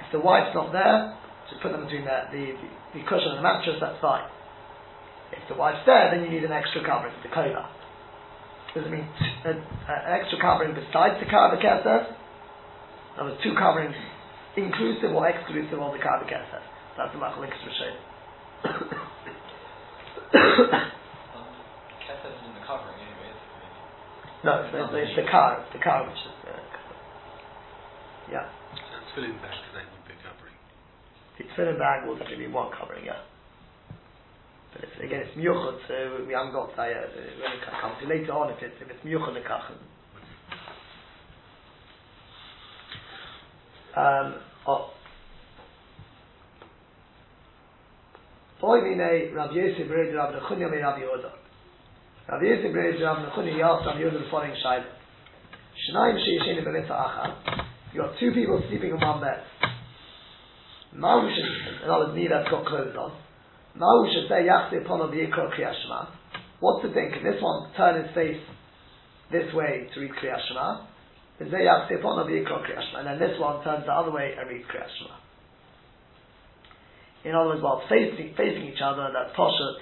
[0.00, 1.16] if the wife's not there,
[1.50, 2.54] just put them between the, the,
[2.94, 4.28] the, cushion and the mattress, that's fine.
[5.32, 7.68] If the wife's there, then you need an extra covering, the kova.
[8.74, 9.64] Does it mean t- an
[10.06, 12.14] extra covering besides the kava kesef?
[13.16, 13.96] There was two coverings,
[14.56, 16.62] inclusive or exclusive of the kava kesef.
[16.96, 17.96] That's the machlekes rishayim.
[22.04, 23.32] Kesef is in the covering anyway.
[24.44, 26.36] no, it's, it's, it's the car, the car which is.
[26.44, 26.60] Uh,
[28.28, 28.44] yeah.
[28.76, 29.87] So it's filling back, then you pick covering.
[31.38, 33.22] The tefillin bag will definitely be one covering, yeah.
[34.72, 37.04] But it's, again, it's miyuchad, so we haven't got that yet.
[37.14, 39.78] It really can come to later on if it's, if it's miyuchad lekachin.
[43.96, 44.34] Um,
[44.66, 44.90] oh.
[48.60, 51.30] Boy mine Rav Yosef Bered Rav Nechunya me Rav Yehuda.
[52.28, 54.84] Rav Yosef Bered Rav Nechunya he asked Rav Yehuda the following shayla.
[55.88, 57.64] Shnayim she'yishenu b'mitzah achad.
[57.94, 59.42] You got two people sleeping in one bed.
[60.94, 63.12] Mahu should, in other words, neither has got clothes on.
[63.76, 66.08] Mahu should say yachse upon of yikra kriyas shema.
[66.60, 67.12] What's the thing?
[67.12, 68.40] Can this one turn his face
[69.30, 70.86] this way to read kriyas shema?
[71.40, 73.00] Is there yachse upon of yikra kriyas shema?
[73.00, 75.16] And then this one turns the other way and reads kriyas shema.
[77.24, 79.76] In other words, while facing, facing each other, that's poshet.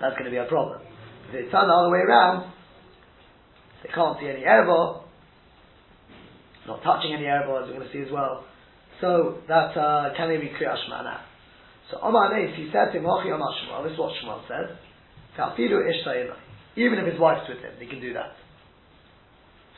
[0.00, 0.80] that's going to be a problem.
[1.28, 2.52] If they turn the other way around,
[3.82, 5.02] they can't see any erbo,
[6.66, 8.44] not touching any erbo, as we're going to see as well.
[9.00, 11.20] So that uh, can be kriyas shema now?
[11.90, 14.78] So Omar Neis, he said to him, Hochi Omar Shmuel, this is what Shmuel said,
[15.36, 16.34] Kafiru Ishta
[16.76, 18.38] Even if his wife's with him, he can do that.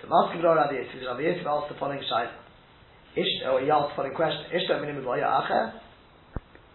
[0.00, 2.36] So Mask Rav Yosef, Rav Yosef asked the following shayla.
[3.16, 5.72] Ishta, or he asked the following question, Ishta minim acher?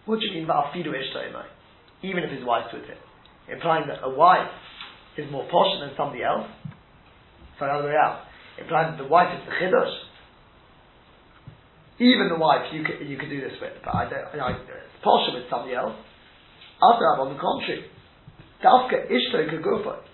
[0.06, 1.44] What do you mean by Afidu Ishta
[2.02, 2.98] Even if his wife's with him.
[3.48, 4.50] Implying that a wife
[5.16, 6.46] is more posh than somebody else.
[7.58, 8.27] So the other way out.
[8.60, 9.94] Implying the wife is the chiddush.
[11.98, 15.04] Even the wife you could, you could do this with, but I don't, I, it's
[15.04, 15.94] posher with somebody else.
[16.80, 17.84] After I'm on the contrary.
[18.62, 20.04] Dafka Ishto could go for it.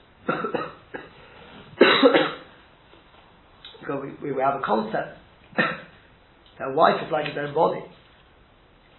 [3.81, 5.19] because we, we have a concept
[5.57, 7.85] that wife is like his own body.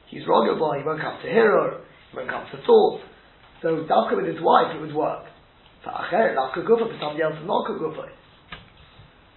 [0.09, 1.81] He's rogable, he won't come to hero,
[2.11, 3.01] he won't come to thought.
[3.61, 5.25] So Dafka with his wife, it would work.
[5.83, 8.09] For Acher, Dafka Gufa, for somebody else, not Gufa.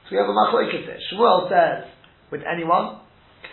[0.08, 0.96] So we have a machlokes there.
[1.12, 1.84] Shmuel says,
[2.32, 3.00] with anyone,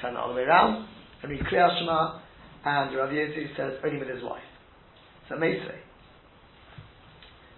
[0.02, 0.88] turn all the way around,
[1.22, 2.20] and read Kriyas Shema,
[2.64, 4.48] and Rav Yosef says, only with his wife.
[5.28, 5.84] So Meisrei.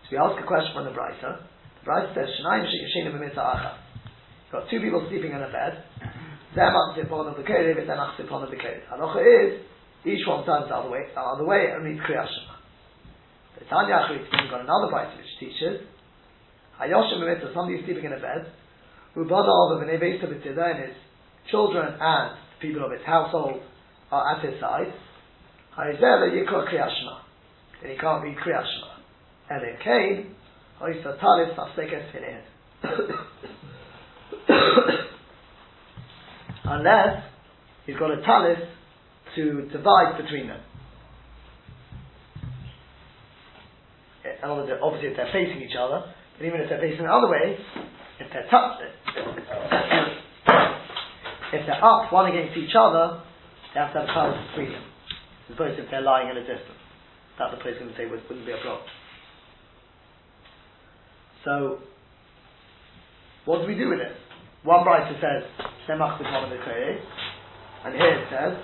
[0.01, 1.45] So we ask a question from the Brisa.
[1.86, 2.10] The Right?
[2.15, 3.77] Says, Shnayim shikashina acha.
[4.51, 5.83] Got two people sleeping in a bed.
[6.55, 8.81] They're machzir upon the kerev, they're machzir upon the kerev.
[8.89, 9.62] Halacha is,
[10.05, 12.55] each one turns the other way, the other way, and reads Kriyat Shema.
[13.60, 15.86] The Tanya Achrit, we've got another price which teaches,
[16.81, 18.49] Hayoshim b'mitzah, somebody sleeping in a bed,
[19.17, 20.95] An Evesa b'tida, and his
[21.49, 23.62] children and the people of his household
[24.12, 24.93] are at his side.
[25.77, 27.19] Hayzeh yikra Kriyat Shema.
[27.82, 28.88] Then he can't read Kriyat Shema.
[29.49, 30.36] And in Cain,
[30.82, 32.41] Oysa Talis Nafsekes Finehin.
[36.65, 37.23] Unless
[37.86, 38.60] he's got a talis
[39.36, 40.62] to divide between them.
[44.43, 44.51] And
[44.84, 46.03] obviously, if they're facing each other,
[46.38, 47.58] but even if they're facing the other way,
[48.19, 48.82] if they're touched,
[51.53, 53.21] if they're up one against each other,
[53.73, 54.84] they have to have a talis between them.
[55.47, 56.82] As opposed if they're lying in a distance.
[57.39, 58.84] That the place going to say would, wouldn't be a problem.
[61.45, 61.80] So,
[63.45, 64.12] what do we do with it?
[64.63, 65.43] One writer says,
[65.88, 68.58] Semach and here it says,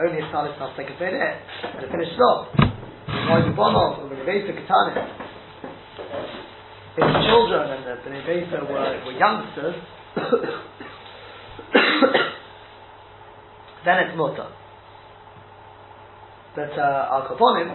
[0.00, 0.72] only a Talis a
[1.14, 1.36] it,
[1.76, 2.48] and it finishes off.
[2.58, 3.46] If
[4.48, 4.62] the
[6.96, 9.76] children and the Bnei Besa were, were youngsters,
[13.84, 14.48] then it's mutter.
[16.54, 17.72] But uh, Al Kaponim,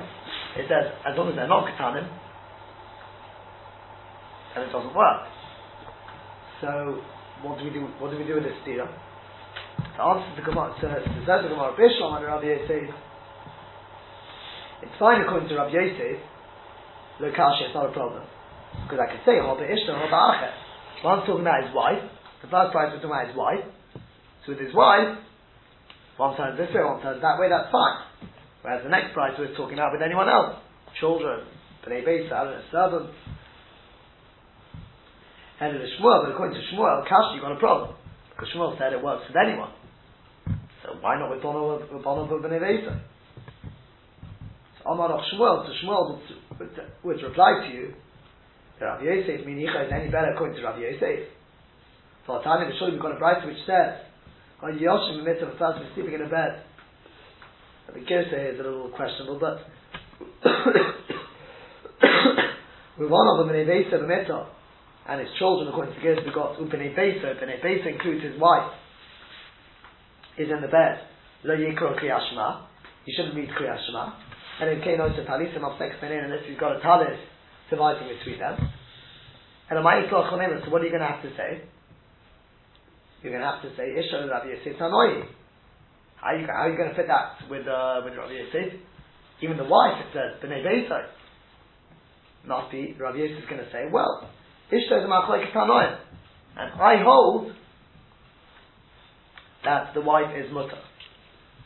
[0.57, 2.07] it says, as long as they're not Katanim,
[4.53, 5.25] then it doesn't work.
[6.61, 7.01] So,
[7.41, 7.87] what do we do?
[7.99, 8.87] What do we do with this deal?
[9.97, 12.93] The answer to the Gemara, to, the Gemara, Bishlam and Rabbi Yosef.
[14.83, 16.21] It's fine according to Rabbi Yosef.
[17.19, 18.23] Look, Kasha, it's not a problem
[18.83, 20.55] because I could say Hoba Ishta, Hoba Achet.
[21.03, 22.01] One's talking about his wife.
[22.41, 23.65] The first price was talking about his wife.
[24.45, 25.17] So with his wife,
[26.17, 27.49] one turns this way, one turns that way.
[27.49, 28.31] That's fine.
[28.61, 30.57] Whereas the next price was talking about with anyone else,
[30.99, 31.45] children,
[31.85, 32.29] Bnei Beis,
[32.71, 33.13] servants.
[35.59, 37.95] And in the Shmuel, but according to Shmuel, Kashi, you've got a problem.
[38.29, 39.71] Because Shmuel said it works with anyone.
[40.83, 43.01] So why not with Bono with Bono of Bnei Vesa?
[44.83, 46.19] So Amar of Shmuel, so Shmuel
[46.59, 46.69] would,
[47.03, 47.93] would reply to you,
[48.85, 51.27] Rabbi Yosef, Minicha, is any better according to Rabbi Yosef.
[52.25, 54.05] For a Tanya, surely we've got a bright which says,
[54.61, 56.61] on Yoshim, the of a person sleeping in a bed.
[57.93, 59.65] The Girsa is a little questionable, but
[62.99, 64.45] with one of them in a Vesa, the mitzvah,
[65.07, 67.33] and his children, according to Gersh, begot Upene Besa.
[67.33, 68.73] Upene Besa includes his wife,
[70.37, 70.99] is in the bed.
[71.45, 72.65] Lo Yikro Kriyashma.
[73.05, 74.13] He shouldn't read Kriyashma.
[74.59, 77.17] And in Kain Talisim of Sex unless he's got a Talis
[77.69, 78.69] dividing between them.
[79.69, 81.63] And Amai so what are you going to have to say?
[83.21, 85.25] You're going to have to say Isha Rabbi Yosef Tanoi.
[86.17, 88.79] How are you, how are you going to fit that with uh, with Rabbi Yosef?
[89.41, 91.09] Even the wife, it says Bnei Besa.
[92.45, 94.29] Must be Rabbi Yosef is going to say, well,
[94.71, 95.99] Ishta is a machlekes tanoim.
[96.57, 97.51] And I hold
[99.63, 100.79] that the wife is mutter.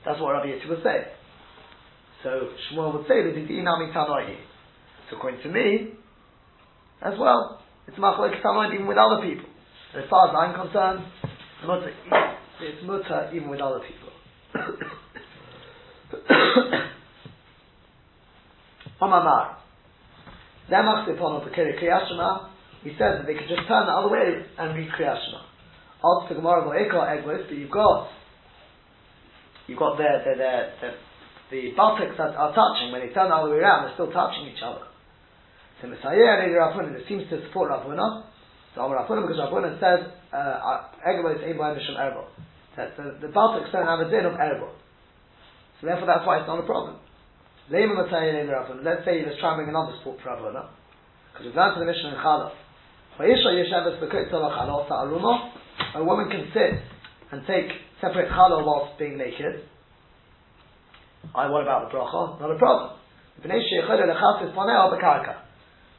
[0.06, 1.06] That's what Rabbi Yitzchak would say.
[2.24, 4.36] So Shmuel would say that it's inami tanoi.
[5.12, 5.94] According to me,
[7.02, 9.50] as well, it's machlekes tanoim even with other people.
[9.96, 11.06] As far as I'm concerned,
[11.66, 11.92] mutter,
[12.62, 14.10] it's mutter even with other people.
[19.02, 19.58] Omamar.
[20.70, 22.52] Zemach sepon of the Kriyashma
[22.84, 25.42] he says that they could just turn the other way and read Kriyat Shema.
[26.02, 28.10] Also, the Gemara Vo'ekar Eglis, but you've got,
[29.68, 30.90] you've got the, the, the, the,
[31.52, 34.48] the buttocks that are touching, when they turn the other way around, they're still touching
[34.48, 34.91] each other.
[35.82, 38.24] So Messiah Rabbuna, it seems to support Rabbuna.
[38.76, 42.26] So I'm Rabbuna because Rabbuna says, uh, uh, Eglis Ein B'Hem Mishum Erbo.
[42.78, 44.70] That the, the buttocks don't have a din of Erbo.
[45.82, 46.98] So therefore that's why it's not a problem.
[47.72, 50.70] Let's say let's try and bring another sport for Rabbuna.
[51.34, 52.54] Because we've learned to the Mishnah in Chalaf.
[55.96, 56.80] A woman can sit
[57.32, 57.68] and take
[58.00, 59.64] separate challah whilst being naked.
[61.36, 62.40] I, what about the bracha?
[62.40, 62.98] Not a problem.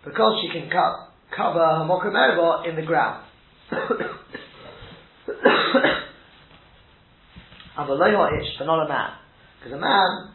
[0.05, 3.25] Because she can co- cover her mokum in the ground.
[7.77, 9.11] The layout itch, but not a man.
[9.59, 10.33] Because a man,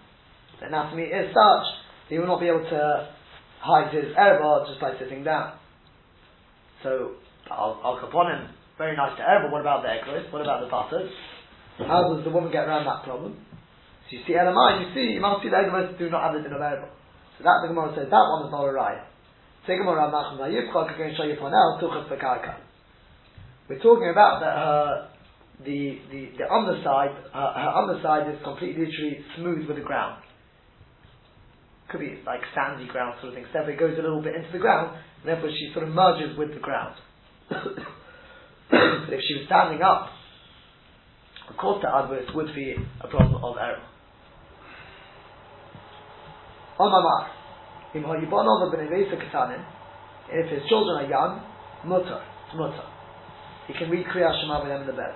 [0.60, 1.66] the anatomy is such,
[2.10, 3.10] he will not be able to
[3.62, 5.58] hide his erba just by sitting down.
[6.84, 7.16] So,
[7.50, 10.32] Al, al Kaponim, very nice to but what about the ekros?
[10.32, 11.12] What about the butters?
[11.80, 13.38] How does the woman get around that problem?
[14.10, 16.46] So you see LMI, you see, you must see the ekros do not have it
[16.46, 16.90] in a variable.
[17.38, 19.02] So that the Gemara says, that one is not a right.
[23.68, 25.10] We're talking about that her,
[25.66, 30.24] the, the, the underside, uh, her, her underside is completely literally smooth with the ground.
[31.90, 33.46] could be like sandy ground sort of thing.
[33.52, 36.38] So it goes a little bit into the ground, and therefore she sort of merges
[36.38, 36.96] with the ground.
[37.50, 40.08] but if she was standing up,
[41.50, 43.84] of course the adverse would be a problem of error.
[46.80, 47.37] On Mamar,
[50.30, 51.42] if his children are young,
[51.86, 52.84] mutter, it's mutter.
[53.68, 55.16] He can read Kriya Shema with them in the bed.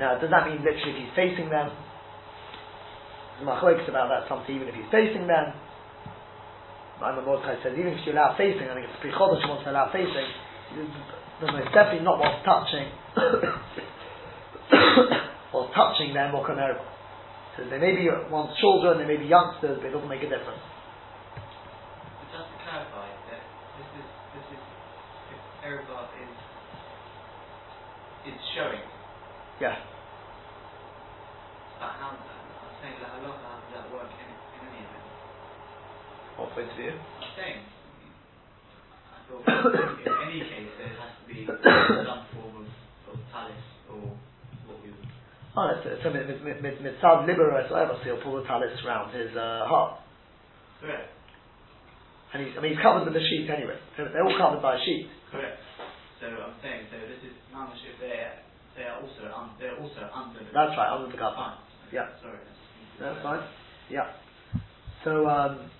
[0.00, 1.70] Now, does that mean literally if he's facing them?
[3.36, 3.46] There's
[3.88, 5.52] about that something, even if he's facing them.
[7.00, 9.90] Maimon Mordechai says, even if you allow facing, I think it's Prichodesh wants to allow
[9.90, 10.28] facing,
[11.42, 12.86] there's definitely not what's touching,
[15.50, 16.86] what's touching them or Kamerba.
[17.56, 20.30] So they may be one's children, they may be youngsters, but it doesn't make a
[20.32, 20.64] difference.
[22.32, 23.44] Just to clarify, that
[23.76, 24.62] this is, this is,
[25.36, 26.32] if Erebov is,
[28.32, 28.80] is showing,
[29.60, 29.76] Yes.
[31.76, 35.06] but how, I'm saying that halacha, how does that work in, in any event?
[36.40, 36.96] What point of view?
[36.96, 37.60] I'm saying,
[39.12, 39.44] I thought
[40.00, 41.44] in any case there has to be
[42.08, 42.68] some form of,
[43.12, 43.60] of talis
[43.92, 44.16] or
[44.64, 45.12] what we would.
[45.54, 50.00] Oh, it's, it's mitzad liberos, whatever, so he'll pull the talis around his uh, heart.
[50.80, 51.10] Correct.
[52.32, 53.76] And he's, I mean, he's covered with a sheet anyway.
[53.96, 55.08] They're, they're all covered by a sheet.
[55.30, 55.60] Correct.
[56.20, 58.40] So I'm saying, so this is mamash if they're
[58.76, 61.54] they are also un, they're also under the That's right, under the cover.
[61.92, 62.08] Yeah.
[62.22, 62.38] Sorry.
[63.00, 63.42] That's fine.
[63.90, 64.12] Yeah.
[65.04, 65.70] So, um,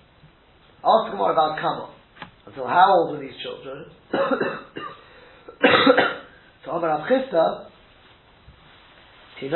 [0.83, 1.95] ask more about Kamal.
[2.55, 3.85] So, how old are these children?
[6.65, 7.07] so, Amar Rav
[9.39, 9.47] For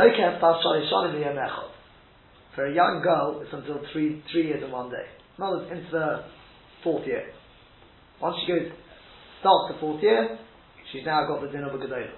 [2.66, 5.06] a young girl, it's until three three years and one day.
[5.38, 6.24] Words, into the
[6.84, 7.30] fourth year.
[8.20, 8.72] Once she goes,
[9.40, 10.40] starts the fourth year,
[10.92, 12.10] she's now got the din of a Gedolah.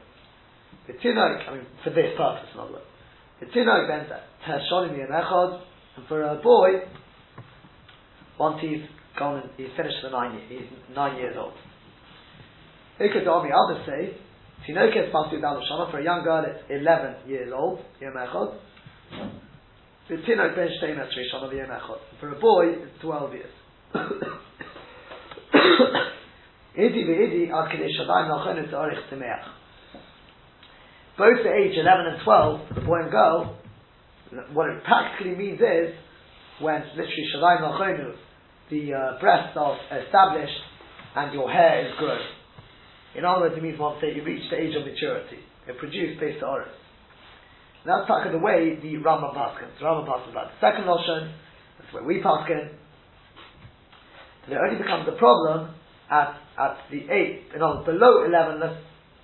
[0.87, 2.85] The Tinok, I mean, for this purpose, other words.
[3.41, 4.07] The Tinok then
[4.47, 5.61] Teshonim Echad,
[5.97, 6.85] and for a boy,
[8.39, 8.83] once he's
[9.17, 11.53] gone and he's finished the nine years, he's nine years old.
[12.99, 14.17] Ikadami, others say,
[14.67, 18.55] Tinokes Basu Dalashana, for a young girl, it's 11 years old, Yom Echad.
[20.09, 21.99] The Tinok Ben Shtei Metzri Shana Yom Echad.
[22.19, 23.53] For a boy, it's 12 years.
[26.77, 29.45] Idi ve'idi ad kedei shalayim nachon et orich temeach.
[31.17, 33.57] Both the age 11 and 12, the boy and girl,
[34.53, 35.95] what it practically means is,
[36.61, 38.15] when literally shalayim nachonu,
[38.69, 40.61] the uh, breasts are established
[41.15, 42.38] and your hair is grown.
[43.15, 45.39] In other words, it means once you reach the age of maturity.
[45.67, 46.69] It produced based on Oris.
[47.85, 49.69] That's part of the way the Rambam Paskin.
[49.79, 51.33] The Rambam Paskin about the second Lashon,
[51.79, 52.75] that's where we Paskin.
[54.45, 55.73] But it only becomes a problem
[56.11, 58.75] at, at the eight, you know, below 11, let's,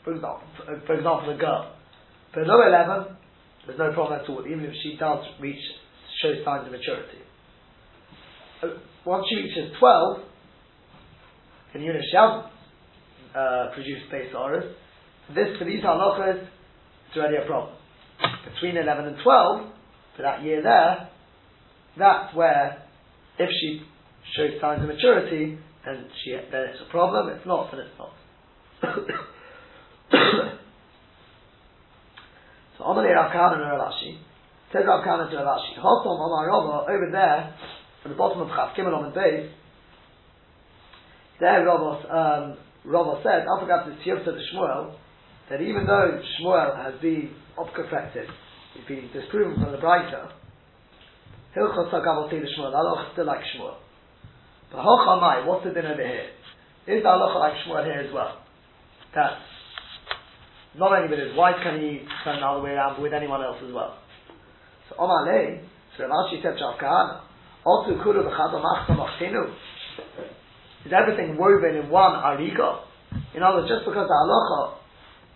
[0.03, 0.47] for example,
[0.86, 1.75] for example, a girl.
[2.33, 3.17] Below 11,
[3.67, 5.61] there's no problem at all, even if she does reach,
[6.21, 7.19] show signs of maturity.
[8.63, 8.67] Uh,
[9.05, 10.17] once she reaches 12,
[11.73, 12.55] and even if she hasn't
[13.36, 14.31] uh, produced base
[15.33, 16.47] this, for these halachas,
[17.07, 17.75] it's already a problem.
[18.53, 19.71] Between 11 and 12,
[20.15, 21.09] for that year there,
[21.97, 22.83] that's where,
[23.39, 23.81] if she
[24.36, 27.29] shows signs of maturity, then she then it's a problem.
[27.29, 28.13] If not, then it's not.
[32.77, 34.17] so Amalei Rav Kahana and Rav Ashi
[34.73, 35.77] says Rav Kahana to Rav Ashi.
[35.77, 37.53] Hosom Omar Rava over there
[38.03, 39.49] at the bottom of Chaf Gimel on the base.
[41.39, 44.95] There Rava um, Rava said I forgot to Tiyuta to Shmuel
[45.49, 48.27] that even though Shmuel has been obcorrected,
[48.73, 50.31] he's been disproven from the Breiter,
[51.55, 52.73] Hilchot Sagav the Shmuel.
[52.75, 53.75] Allah still like Shmuel.
[54.71, 56.29] But Hochamai, what's the din over here?
[56.88, 58.41] Is the halacha like Shmuel here as well?
[59.15, 59.39] That
[60.77, 63.41] not only with his wife can he turn the other way around, but with anyone
[63.41, 63.97] else as well.
[64.89, 65.61] So Omar Lei,
[65.97, 67.21] so Rav Ashi said Shav Kahana,
[67.65, 69.53] Otu Kuru B'chado Machta Machtinu.
[70.86, 72.86] Is everything woven in one arika?
[73.33, 74.77] In other words, just because the halacha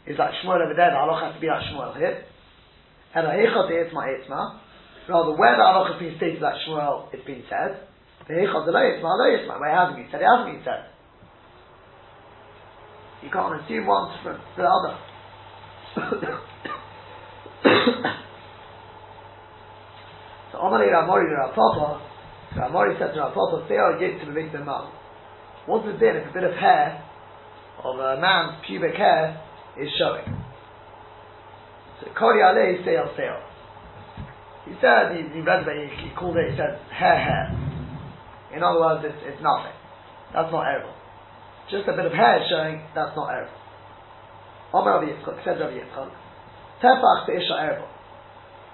[0.06, 2.24] is like Shmuel over there, the halacha has to be like Shmuel here.
[3.18, 4.62] And the Heichot Eitzma Eitzma.
[5.10, 7.82] Rather, where the halacha has been stated like Shmuel, it's been said.
[8.30, 9.60] The Heichot the Lo Eitzma, Lo Eitzma.
[9.60, 10.86] Where it hasn't been said, it hasn't been said.
[13.26, 14.94] You can't assume one from the other.
[20.54, 22.06] so Amalei Ramori Rav Papa,
[22.54, 24.94] Ramori said to Rav Papa, Theo oh, Yit to the victim mouth.
[25.66, 27.04] What's the din if a bit of hair
[27.84, 29.42] of a man's pubic hair
[29.80, 30.26] is showing?
[32.02, 33.40] So Kori Alei Seil Seil.
[34.66, 37.50] He said, he, he read it, he, he called it, he said, hair hair.
[38.56, 39.74] In other words, it's, it's nothing.
[40.34, 40.94] That's not edible.
[41.72, 43.58] Just a bit of hair showing, that's not edible.
[44.74, 46.12] Omer Rabbi Yitzchak, said Rabbi Yitzchak,
[46.84, 47.90] Tefach to Isha edible.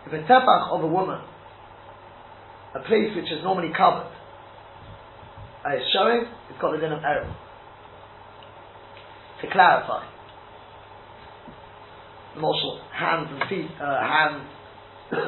[0.07, 1.21] If a tefach of a woman
[2.75, 4.11] a place which is normally covered
[5.73, 7.35] is showing, it's got the din of error.
[9.41, 10.05] To clarify,
[12.37, 14.43] Marshal, hands and feet, uh, hands,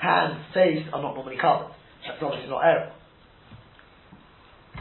[0.00, 1.72] hands, face are not normally covered.
[2.06, 2.92] That's obviously not error.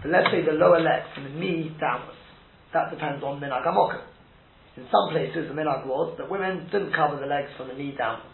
[0.01, 2.17] But let's say the lower leg from the knee downwards.
[2.73, 4.01] That depends on amokim.
[4.77, 7.95] In some places, the minhag was that women didn't cover the legs from the knee
[7.97, 8.29] downwards.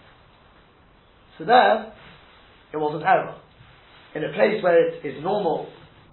[1.37, 1.93] So there,
[2.73, 3.35] it wasn't error.
[4.15, 5.67] In a place where it is normal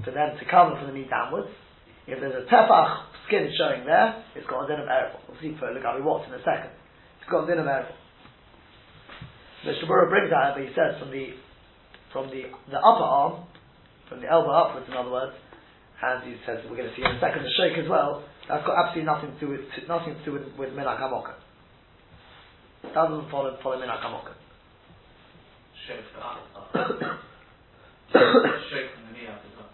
[0.04, 1.48] for them to cover from the knee downwards,
[2.06, 5.14] if there's a tefach skin showing there, it's got a din of error.
[5.28, 6.74] We'll see for Lagabi Watts in a second.
[7.22, 7.88] It's got a din of error.
[9.64, 11.38] The Shabura brings out, but he says from the
[12.12, 13.46] from the the upper arm,
[14.08, 15.32] from the elbow upwards, in other words,
[16.02, 18.26] and he says we're going to see in a second the shake as well.
[18.48, 21.38] That's got absolutely nothing to do with nothing to do with, with Hamoka.
[22.82, 24.34] Doesn't follow follow Minak Hamoka.
[25.86, 26.02] Shake.
[28.12, 29.70] Shake the knee up as well.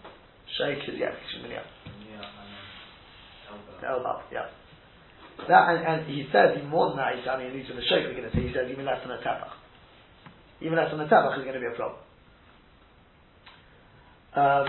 [0.57, 4.21] Shake is yeah, yeah, From the knee up and the elbow.
[4.31, 4.47] yeah.
[5.47, 7.15] That and, and he says even more than that.
[7.15, 8.47] He's, I mean, these are the shake we're going to see.
[8.47, 9.55] He says even less than a tefach.
[10.61, 11.99] Even less than a tefach is going to be a problem.
[14.35, 14.67] Um,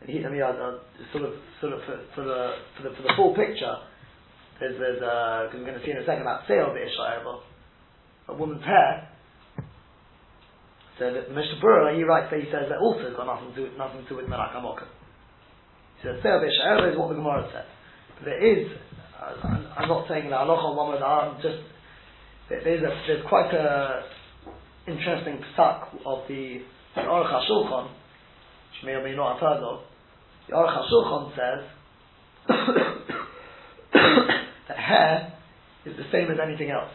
[0.00, 0.78] and he, I mean, uh, uh,
[1.12, 3.74] sort of, sort of for, for the for the for the full picture,
[4.60, 7.42] there's there's uh, because we're going to see in a second about sale Israel,
[8.28, 9.10] a woman's hair.
[10.98, 13.76] So the Mishnah Berurah, he writes that he says that also has got nothing to
[13.76, 14.86] nothing to do with Melach Hamokim.
[15.98, 17.66] He says sale Israel is what the Gemara says.
[18.14, 18.70] But there is,
[19.18, 21.58] uh, I'm, not saying that halacha with I'm just
[22.48, 24.04] there's a, there's quite a
[24.86, 26.60] interesting psak of the,
[26.94, 29.80] the Aruch HaShulchan, which may or may not have heard of.
[30.48, 31.64] The Aruch HaShulchan says
[34.68, 35.32] that hair
[35.84, 36.90] is the same as anything else.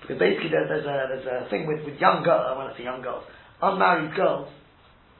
[0.00, 2.78] Because basically there's, there's, a, there's a thing with, with young girls, I want to
[2.78, 3.24] say young girls,
[3.62, 4.48] unmarried girls,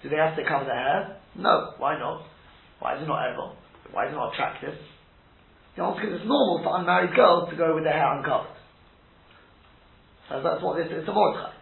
[0.03, 1.19] do they have to cover their hair?
[1.35, 1.75] No.
[1.79, 2.23] Why not?
[2.79, 3.57] Why is it not ever?
[3.91, 4.77] Why is it not attractive?
[5.77, 8.55] The answer is it's normal for unmarried girls to go with their hair uncovered.
[10.29, 11.03] So that's what this is.
[11.03, 11.53] It's a Mordechai.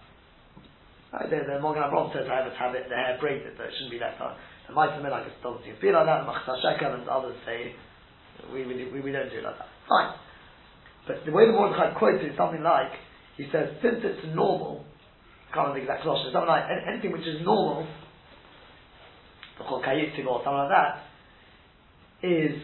[1.14, 3.75] Right, the, the Magen Avraham says I have have it, the hair braided, but it
[3.79, 4.35] shouldn't be left on.
[4.66, 6.27] The and like it doesn't seem to be like that.
[6.27, 7.77] Shekel and others say
[8.53, 9.68] we, we, we, don't do it like that.
[9.89, 10.14] Fine.
[11.07, 12.93] But the way the Mordechai quotes it is something like,
[13.37, 14.85] he says, since it's normal,
[15.51, 17.87] I can't remember the exact Colossians, something like anything which is normal,
[19.61, 21.03] or something like that,
[22.22, 22.57] is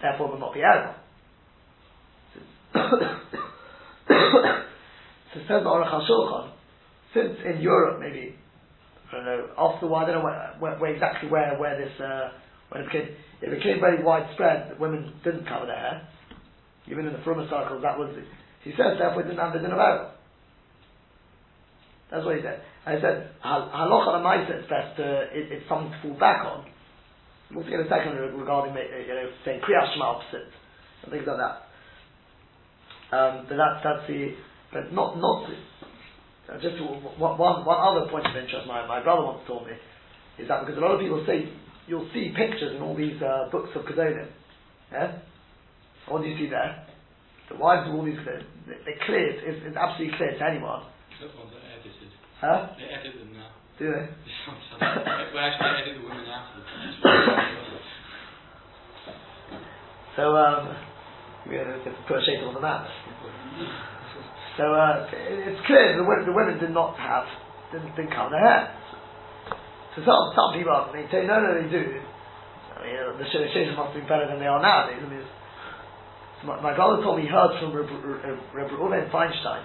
[0.00, 0.96] therefore will not be error.
[5.34, 6.50] so says the Aruch HaShulchan,
[7.12, 8.34] since in Europe maybe,
[9.12, 11.78] I don't know, after a while, I don't know where, where, where exactly where, where
[11.78, 12.30] this, uh,
[12.74, 16.08] when it became, it became very widespread that women didn't cover their hair.
[16.90, 18.10] Even in the Fruma circles, that was,
[18.64, 20.10] he says, therefore it didn't have the din of.
[22.10, 22.62] That's what he said.
[22.90, 26.66] He said, hal- halacha lemaisa, it's best to, it, it's something to fall back on.
[27.54, 30.50] We'll in a second regarding, you know, saying Kriyat Shema opposite,
[31.04, 31.54] and things like that.
[33.16, 34.34] Um, but that's, that's the,
[34.72, 35.46] but not, not,
[36.50, 39.72] uh, just w- one, one other point of interest my, my brother once told me,
[40.38, 41.48] is that because a lot of people say,
[41.86, 44.28] you'll see pictures in all these uh, books of Gedolim,
[44.92, 45.18] yeah?
[46.08, 46.86] What do you see there?
[47.50, 50.82] The wives of all these, they're, they're clear, it's, it's absolutely clear to anyone.
[51.20, 52.10] That ones are edited.
[52.40, 52.68] Huh?
[52.78, 53.48] They edit them now.
[53.78, 54.04] Do they?
[55.32, 56.46] we actually edit the women out.
[60.16, 60.76] So, um,
[61.48, 62.86] we have to put a shade on the map.
[64.56, 67.26] So, uh, it- it's clear the women, the women did not have,
[67.72, 68.74] didn't, didn't cover their hair.
[69.94, 72.02] So some, some people, say, no, no, they do.
[72.74, 74.98] I mean, uh, the sh- shades must be better than they are nowadays.
[74.98, 75.22] I mean,
[76.44, 79.62] my, my brother told me he heard from Reb Reuven Feinstein,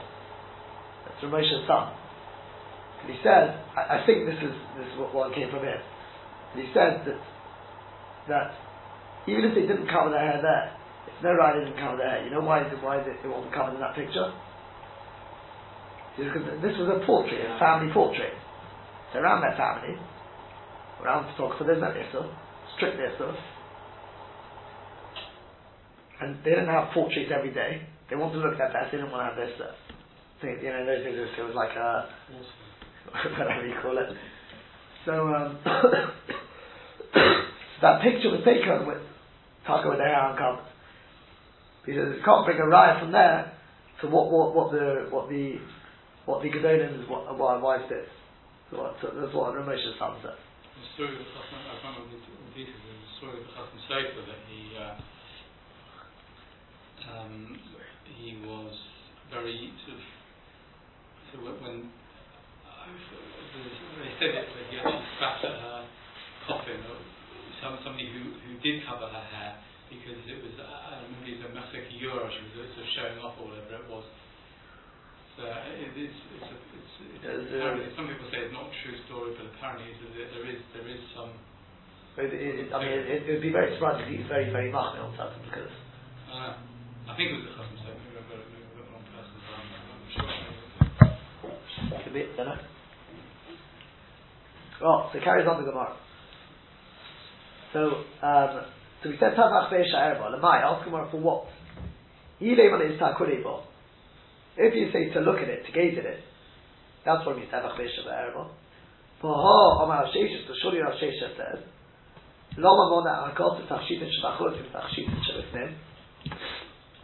[1.05, 1.91] that's Ramosha's son.
[3.01, 5.81] And he said, I, I think this is, this is what, what came from him.
[6.53, 7.19] And he said that,
[8.29, 8.47] that
[9.25, 10.77] even if they didn't cover their hair there,
[11.09, 12.23] it's no right they didn't cover their hair.
[12.23, 14.29] You know why, why it wasn't covered in that picture?
[16.17, 18.33] Because this was a portrait, a family portrait.
[19.09, 19.97] It's around their family,
[21.03, 22.29] around the photographer, there's no issur,
[22.77, 23.35] strictly issur.
[26.21, 27.81] And they didn't have portraits every day.
[28.09, 29.71] They wanted to look their that, they didn't want to have this, uh,
[30.43, 32.09] you know, those days it was, like a,
[33.39, 34.09] whatever you call it.
[35.05, 35.59] So, um,
[37.81, 38.99] that picture was taken with
[39.65, 40.65] Taka with their hair uncovered.
[41.85, 43.53] Says you can't bring a riot from there
[44.01, 45.55] to what, what, what the what the
[46.25, 48.05] what the Gedolim is what why why is this?
[48.69, 50.37] So so that's what Ramosha's son said.
[50.79, 54.79] The story of I can't remember the details, the story of Chasam Sofer that he,
[54.79, 54.95] uh,
[57.03, 57.59] um,
[58.07, 58.71] he was
[59.27, 60.03] very sort of.
[61.27, 61.91] So when,
[62.63, 65.83] uh, they said it, that he actually scratched at her
[66.47, 66.95] coffin, or
[67.59, 69.59] some, somebody who, who did cover her hair,
[69.91, 72.23] because it was, uh, I remember it was a Masek she was
[72.55, 74.07] sort of showing off or whatever it was.
[75.39, 78.75] So uh, it is, it's, a, it's, it's apparently, some people say it's not a
[78.83, 81.31] true story, but apparently there is there is some.
[82.19, 84.99] It, it, I mean, it, it would be very surprising if he's very, very machmir
[84.99, 85.71] on something because
[86.27, 86.59] Uh,
[87.07, 89.07] I think it was the Chacham so maybe I've got, maybe I've got the wrong
[89.15, 89.63] person, but I'm,
[89.95, 92.03] I'm sure.
[92.03, 92.59] could be, don't know.
[94.83, 95.95] Well, so it carries on the Gemara.
[97.71, 98.67] So, um,
[98.99, 101.47] so we said Tavach Beisha Erba, Lamai, ask Gemara for what?
[102.43, 103.68] Yileman is Takurebo.
[104.59, 106.19] If you say to look at it, to gaze at it,
[107.05, 108.51] that's what it means Tavach Beisha Erba.
[109.21, 111.63] For Ha, Omar Sheshes, the Shuri says,
[112.57, 115.75] Akot Tachshitin Shabachot Tachshitin Shabachnim.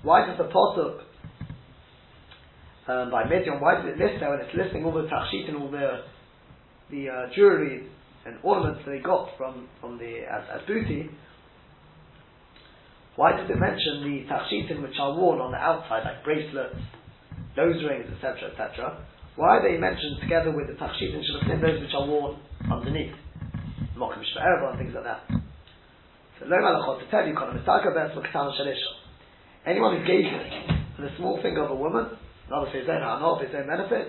[0.03, 0.99] Why does the Pasuk
[2.87, 5.57] um, by Midian, why does it list there when it's listing all the tachshit and
[5.57, 6.05] all the
[6.91, 7.87] the uh, jewelry
[8.27, 11.09] and ornaments that they got from from the as, as booty?
[13.15, 16.77] Why does it mention the tachshitin which are worn on the outside, like bracelets,
[17.57, 19.05] nose rings, etc., etc.?
[19.35, 22.39] Why are they mentioned together with the tachshitin shalachim, those which are worn
[22.71, 23.15] underneath,
[23.97, 25.27] mokim shva'erba and things like that?
[26.39, 28.91] So, lo malachot to tell you, kana mistaka bes l'katan shalisha.
[29.65, 30.53] Anyone who gazes
[30.97, 32.17] on the small finger of a woman,
[32.49, 34.07] not for his own hanov, his own benefit,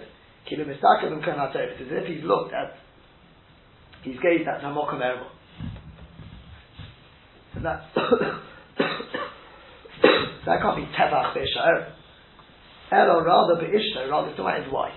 [0.49, 2.77] kilu mistaka b'm kan It's as if he's looked at,
[4.03, 5.27] he's gazed at namokim erba.
[7.57, 7.87] And that,
[10.47, 11.93] that can't be tevach b'isha'er.
[12.93, 14.95] Elo rather b'ishta, rather about his wife.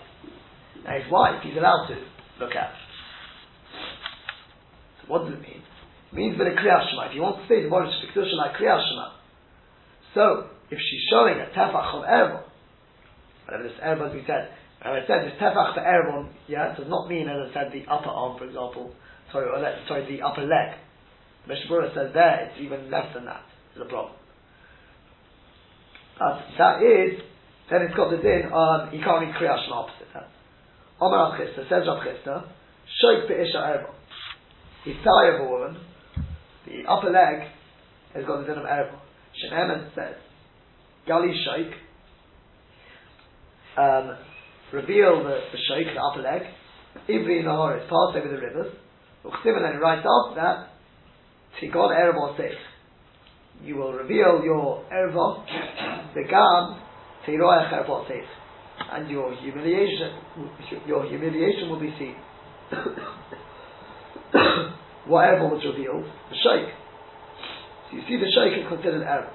[0.83, 1.95] Now his wife, he's allowed to
[2.39, 2.73] look at.
[5.01, 5.61] So what does it mean?
[6.11, 7.09] It means that a kriyas shema.
[7.09, 9.19] If you want to say the word shema, like shema.
[10.13, 12.43] So, if she's showing a tefach of erba,
[13.45, 14.49] whatever this erba we said,
[14.81, 17.85] and I said this tefach for erba, yeah, does not mean, as I said, the
[17.91, 18.93] upper arm, for example,
[19.31, 20.77] sorry, or sorry, the upper leg.
[21.47, 23.43] Mishnah says there, it's even less than that,
[23.75, 24.13] is a problem.
[26.17, 27.21] But that is,
[27.69, 30.27] then it's got the din on, you can't read Kriyash opposite that.
[30.99, 32.49] Omar Rav Chisda, says Rav Chisda,
[33.03, 33.93] Shoik Be'isha Erba.
[34.85, 35.77] The thigh of a woman,
[36.65, 37.47] the upper leg,
[38.15, 38.99] has got the din of Erba.
[39.37, 40.15] Sheneman says,
[41.07, 41.71] Gali Shoik,
[43.77, 44.17] um,
[44.73, 46.41] reveal the, the Shoik, the upper leg,
[47.07, 48.73] Ibri Nahor is passed over the rivers,
[49.23, 50.69] Uchtim, and then right after that,
[51.61, 52.57] Tigon Erba says,
[53.63, 55.45] you will reveal your erva,
[56.13, 56.88] the gam, erva
[58.91, 60.11] and your humiliation,
[60.87, 62.15] your humiliation will be seen.
[65.07, 66.69] Whatever was revealed, the shaykh.
[67.89, 69.31] So you see, the sheikh is considered erva.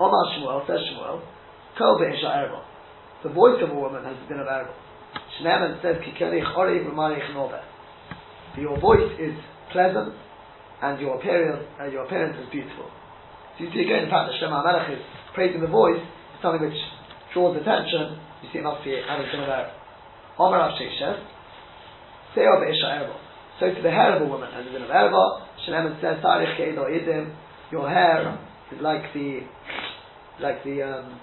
[0.00, 1.22] Omar Shmuel says Shmuel,
[1.76, 2.62] Kol be'isha erva.
[3.22, 4.72] The voice of a woman has been of erva.
[5.40, 7.62] Shneman says, Kikerich orich v'marich noveh.
[8.58, 9.34] Your voice is
[9.72, 10.14] pleasant
[10.82, 12.90] and your appearance, uh, your appearance is beautiful.
[13.58, 15.02] So you see again, in fact, the Shema Melech is
[15.34, 16.78] praising the voice, it's something which
[17.34, 18.22] draws attention.
[18.42, 19.74] You see, it must be having that.
[20.38, 21.18] Omer Rav Sheshes,
[22.38, 23.18] Seo Be'isha Erba.
[23.58, 25.50] So to the hair of a woman has a bit of Erba.
[25.66, 27.34] Shneman says, Tarich Keido Idim.
[27.72, 28.38] Your hair
[28.72, 29.40] is like the,
[30.40, 31.20] like the, um,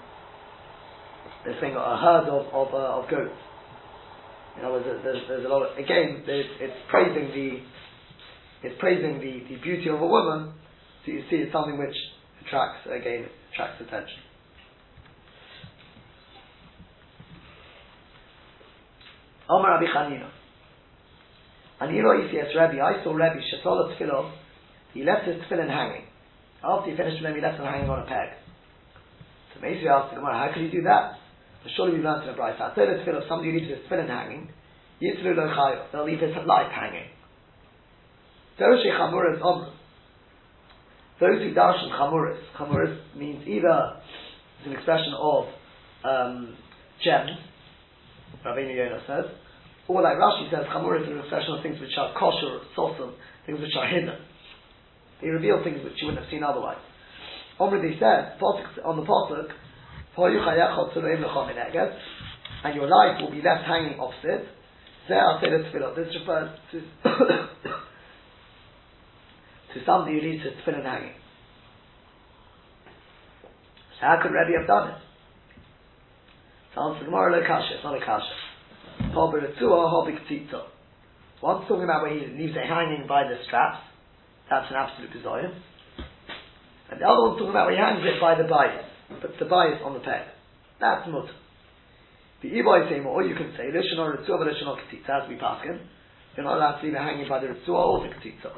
[1.46, 3.32] the thing, a herd of of, uh, of goats.
[4.56, 6.22] You know, there's, there's, there's a lot of again.
[6.26, 10.54] It's, it's praising the it's praising the, the beauty of a woman,
[11.04, 11.96] so you see it's something which
[12.46, 14.22] attracts, again, attracts attention.
[19.48, 20.30] Omar Rabbi Chanina.
[21.80, 24.32] Aniro Isias Rabbi, I saw Rabbi Shatola Tefillah,
[24.94, 26.06] he left his tefillin hanging.
[26.64, 28.32] After he finished them, he left them hanging on a peg.
[29.54, 31.18] So Meisri asked the Gemara, how could he do that?
[31.62, 34.48] So surely we learned in the Brisa, I said tefillah, somebody leaves his tefillin hanging,
[35.02, 37.10] Yitru Lo they'll leave his life hanging.
[38.58, 39.75] Doshi Chamuras Omr.
[41.18, 43.96] Those who darshan Chamuras, Chamuras means either
[44.58, 45.44] it's an expression of
[46.04, 46.56] um,
[47.02, 47.30] gems,
[48.44, 49.24] Rabbeinu Yonah says,
[49.88, 53.12] or like Rashi says, Chamuras is an expression of things which are kosher, sosim,
[53.46, 54.18] things which are hidden.
[55.22, 56.78] They reveal things which you wouldn't have seen otherwise.
[57.58, 58.36] Omri they said,
[58.84, 59.48] on the Pasuk,
[62.64, 64.48] and your life will be left hanging opposite.
[65.08, 65.94] Zeh aseret tefillah.
[65.94, 66.82] This refers to
[69.76, 71.12] to somebody who leaves his tefillin hanging.
[74.00, 75.00] So how could Rebbe have done it?
[76.74, 79.12] So answer Gemara lo kasha, it's not a kasha.
[79.12, 80.72] Ho b'retzua, ho b'ktzitza.
[81.42, 83.84] One's talking about where he leaves it hanging by the straps,
[84.48, 85.52] that's an absolute desire.
[86.90, 88.86] And the other one's talking about where he hangs it by the bias,
[89.20, 90.22] puts the bias on the peg.
[90.80, 91.34] That's mutter.
[92.42, 95.28] The Iboy saying, or you can say, Rishon or Ritzua, but Rishon or Ketitza, as
[95.28, 95.80] we pass him.
[96.36, 98.52] You're not allowed to leave it hanging by the Ritzua or the Ketitza.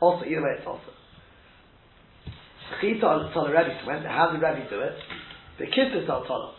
[0.00, 0.92] Also, either way it's also.
[2.80, 4.96] Chita told the Rebbe, so when, how did Rebbe do it?
[5.58, 6.52] The Kittus al Tolah.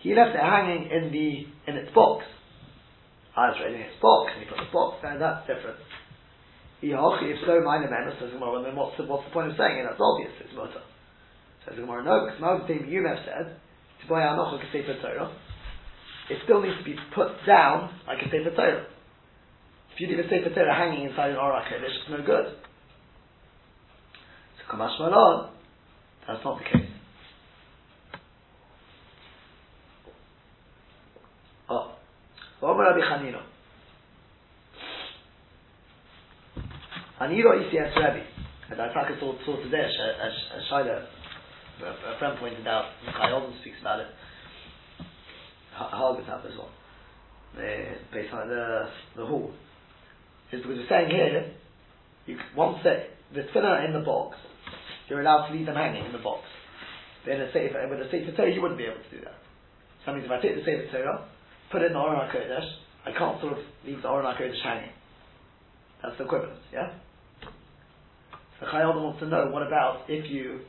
[0.00, 2.24] He left it hanging in the, in its box.
[3.36, 5.78] Ah, I was reading its box, and he put the box there, that's different.
[6.82, 9.78] Yoch, if so, minor menos, says Gemara, then what's the, what's the point of saying
[9.78, 9.86] it?
[9.86, 10.82] That's obvious, it's mutter.
[11.64, 13.54] Says Gemara, no, because now the thing you have said,
[14.02, 15.30] to buy Anocha Kesefer Torah,
[16.30, 18.86] it still needs to be put down like a Sefer Torah.
[19.94, 22.46] If you leave a Sefer Torah hanging inside an Kodesh, it's no good.
[24.72, 25.48] Kamash
[26.26, 26.88] that's not the case.
[31.68, 31.94] Oh.
[32.62, 33.42] Omer Rabbi Chanino.
[37.20, 38.24] Aniro ECS Rebbe.
[38.70, 40.32] And I think it's all sorted there, as
[40.70, 41.04] Shaila,
[41.82, 44.06] a friend pointed out, Mechai Olden speaks about it.
[45.76, 46.70] Hargit have as well.
[48.12, 49.50] Based on the, the hall.
[50.52, 51.52] Is because we're saying here,
[52.26, 53.04] you, once the,
[53.34, 54.36] the tefillah in the box,
[55.08, 56.44] you're allowed to leave them hanging in the box.
[57.26, 59.38] Then a sefer, with a sefer Torah, you wouldn't be able to do that.
[60.04, 61.28] So that means if I take the sefer Torah,
[61.70, 62.68] put it in the Oren HaKodesh,
[63.06, 64.90] I can't sort of leave the Oren HaKodesh hanging.
[66.02, 66.94] That's the equivalent, yeah?
[68.60, 70.60] So Chayei Adam wants to know, what about if you,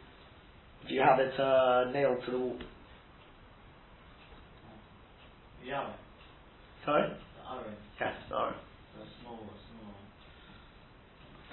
[0.86, 2.58] if you have it uh, nailed to the wall?
[5.66, 5.90] Yeah,
[6.86, 7.08] Sorry?
[7.10, 8.54] the orange, Yes, sorry.
[9.00, 9.40] the small,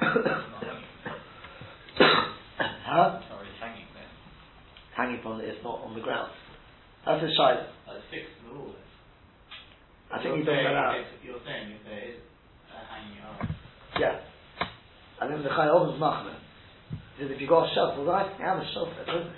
[0.01, 0.35] small.
[2.91, 3.18] huh?
[3.22, 4.11] It's not really hanging there.
[4.99, 6.30] Hanging from it, it's not on the ground.
[7.07, 7.70] That's a Shiloh.
[7.88, 8.74] Uh, fixed to the wall.
[8.74, 8.86] then.
[10.11, 10.91] I think You're doesn't saying allow.
[10.99, 12.18] if- You're saying if there is
[12.74, 13.55] a hanging orange.
[13.99, 14.20] Yeah.
[15.22, 16.34] And then the Chayei Adam's Machmer.
[17.16, 19.30] He says if you've got a shelf, well, I think have a shelf there, don't
[19.30, 19.36] I?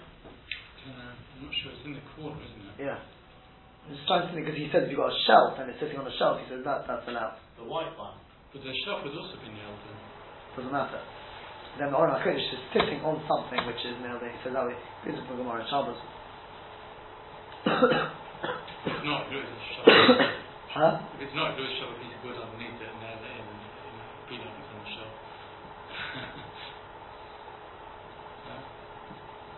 [0.89, 1.71] Uh, I'm not sure.
[1.77, 2.87] It's in the corner, isn't it?
[2.89, 2.99] Yeah.
[3.85, 5.79] I'm just trying to think because he says if you've got a shelf and it's
[5.83, 7.37] sitting on a shelf, he says that that's allowed.
[7.59, 8.15] The white one.
[8.55, 9.99] But the shelf has also been nailed in.
[10.57, 11.03] Doesn't matter
[11.78, 14.34] Then the Oren HaKodesh is sitting on something which is nailed in.
[14.34, 14.74] He says that way.
[15.06, 16.00] This is from Gemara in Shabbos.
[18.88, 19.94] If not, do it with a shovel.
[20.74, 21.04] huh?
[21.16, 23.30] if it's not, do it, shove a piece of wood underneath it and nail it
[23.30, 25.14] in and you know, be like it's on the shelf.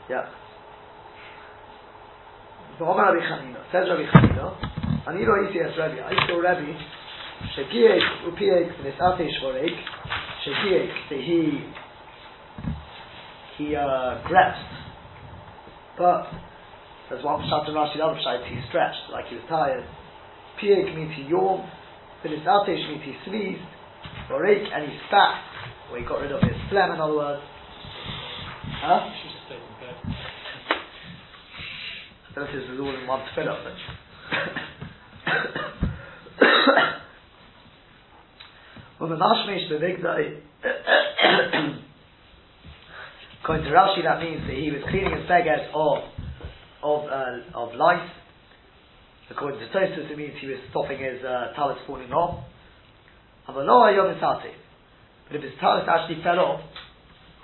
[0.09, 0.26] Yeah.
[2.80, 3.61] So Omer Rabbi Chanina.
[3.72, 4.57] Says Rabbi Chanina,
[5.07, 6.74] אני לא הייתי את רבי, הייתי רבי,
[7.45, 9.74] שגייק ופייק ונסעתי שחורק,
[10.39, 11.61] שגייק, he,
[13.59, 14.74] he uh, grasped,
[15.98, 16.26] but
[17.09, 19.84] there's one pshat in Rashi, the other pshat, he stretched, like he was tired.
[20.61, 21.68] Piyek means he yawned,
[22.24, 23.62] v'nisatish means he sneezed,
[24.30, 25.40] Orek, and he spat,
[25.90, 27.42] or he got rid of his phlegm, in other words.
[28.80, 29.11] Huh?
[32.34, 33.62] Don't if this is all in one tefillah,
[38.98, 40.40] but well, the mashmish the big day.
[43.45, 46.01] According to Rashi, that means that he was cleaning his beged of
[46.80, 48.09] of uh, of lice.
[49.28, 52.40] According to Tosfos, it means he was stopping his uh, talis falling off.
[53.45, 53.68] But
[55.36, 56.64] if his talis actually fell off,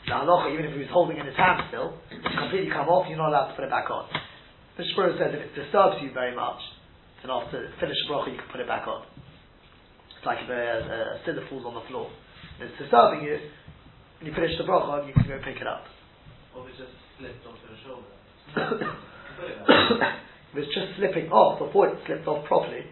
[0.09, 3.05] the halacha, even if he was holding in his hand still, it's completely come off,
[3.05, 4.09] you're not allowed to put it back on.
[4.80, 6.64] The Shmuel says if it disturbs you very much,
[7.20, 9.05] then after finish the bracha you can put it back on.
[10.16, 12.09] It's like if a, a, a falls on the floor.
[12.57, 13.36] And it's disturbing you,
[14.20, 15.88] when you finish the bracha, you can go pick it up.
[16.52, 18.12] Or if it just slipped onto the shoulder.
[18.52, 18.84] It
[19.40, 20.20] there.
[20.52, 22.84] if it's just slipping off before it slipped off properly,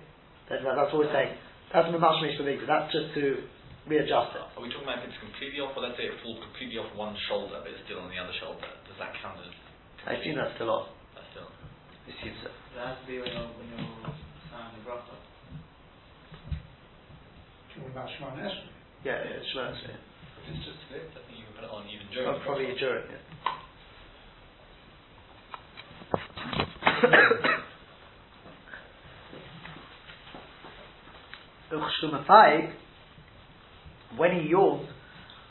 [0.48, 1.36] then that- that's what we're saying.
[1.68, 2.64] That's mamash big.
[2.64, 3.44] That's just to
[3.84, 4.44] readjust it.
[4.56, 6.88] Are we talking about if it's completely off, or let's say it falls completely off
[6.96, 8.64] one shoulder, but it's still on the other shoulder?
[8.88, 9.52] Does that count as
[10.08, 10.88] I assume that's still off.
[11.12, 11.52] that's still?
[11.52, 12.48] I assume so.
[12.48, 14.16] It has to be when you're, when you're
[14.48, 15.12] standing bracha.
[17.76, 18.40] Talking about Shemon
[19.04, 19.92] Yeah, yeah, it's Shmuel, yeah.
[19.92, 20.07] If
[20.50, 22.28] it's just slipped, I think you can put it on even during.
[22.28, 23.20] Oh, well, probably during it.
[31.72, 32.72] Uchshumafai,
[34.16, 34.88] when he yawned,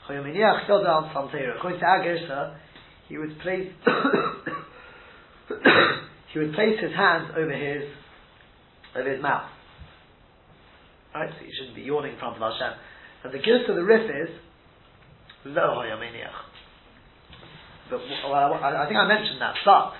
[0.09, 1.57] Choyominiach Yoda al Santera.
[1.57, 2.55] According to our Gersa,
[3.07, 3.71] he would place
[6.33, 7.83] he would place his hands over his
[8.95, 9.49] over his mouth.
[11.13, 12.73] Right, so he shouldn't be yawning in front of Hashem.
[13.23, 14.29] And the Gersa of the Rif is
[15.53, 16.47] Lo Choyominiach.
[17.89, 19.93] But well, I, I think I mentioned that, but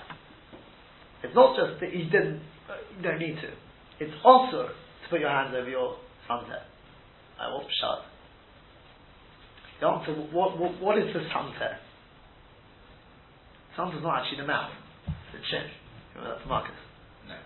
[1.22, 3.50] it's not just that he didn't, uh, you don't need to.
[4.00, 5.96] It's also to put your hands over your
[6.26, 6.68] sunset.
[7.38, 8.02] Right, what's pshat?
[9.80, 11.80] The answer, what, what, what is the sunset?
[13.76, 14.72] Sometimes not actually the mouth,
[15.06, 15.70] it's the chin.
[16.14, 16.74] You know, that's Marcus.
[17.28, 17.36] No.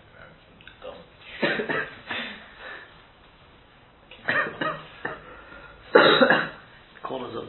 [5.93, 6.49] no.
[7.13, 7.45] Corners of.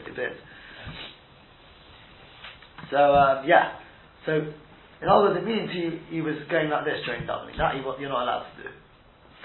[2.93, 3.81] So um, yeah,
[4.29, 4.53] so
[5.01, 7.57] in other words, it means he, he was going like this during davening.
[7.57, 8.69] That you, you're not allowed to do.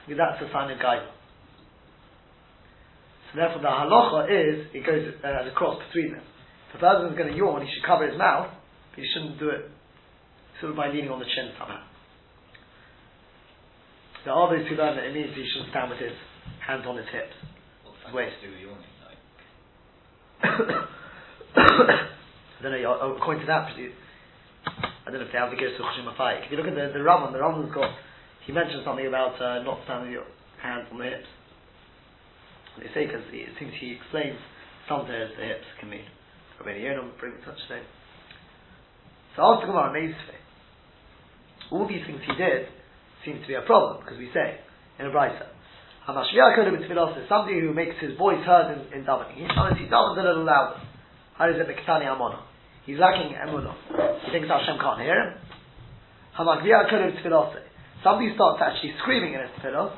[0.05, 1.09] Because that's a sign of guidance.
[3.33, 6.25] So therefore, the halacha is it goes uh, as a cross between them.
[6.69, 8.53] If a person is going to yawn, he should cover his mouth,
[8.93, 9.73] but he shouldn't do it
[10.61, 11.81] sort of by leaning on the chin somehow.
[14.29, 16.13] There are those who learn that it means he should stand with his
[16.61, 17.33] hands on his hips.
[18.13, 18.29] Wait.
[18.29, 19.00] to do yawning?
[20.43, 20.87] I
[22.63, 26.07] don't know, uh, according to that, I don't know if they have the Gersu Chashim
[26.15, 26.47] Afayik.
[26.47, 27.91] If you look at the, the Rambam, the Rambam's got,
[28.47, 30.25] he mentioned something about uh, not standing your
[30.63, 31.27] hands on the hips.
[32.79, 34.39] They say, because it seems he explains
[34.89, 36.05] sometimes the hips can mean.
[36.59, 37.83] Rabbi Yonam bring such thing.
[39.37, 40.41] So the Gemara, Meizveh.
[41.73, 42.67] All these things he did
[43.25, 44.61] seems to be a problem, because we say,
[44.99, 45.47] in a Brisa,
[46.15, 49.35] Kodim Tfilos is somebody who makes his voice heard in, in davening.
[49.35, 50.81] He, he davens a little louder.
[51.37, 52.41] How is it Mekitani Amona?
[52.87, 53.77] He's lacking emunah.
[54.27, 55.39] He thinks Hashem can't hear him.
[56.39, 57.55] Hamagvia kodev tefillah.
[58.03, 59.95] Somebody starts actually screaming in his tefillah.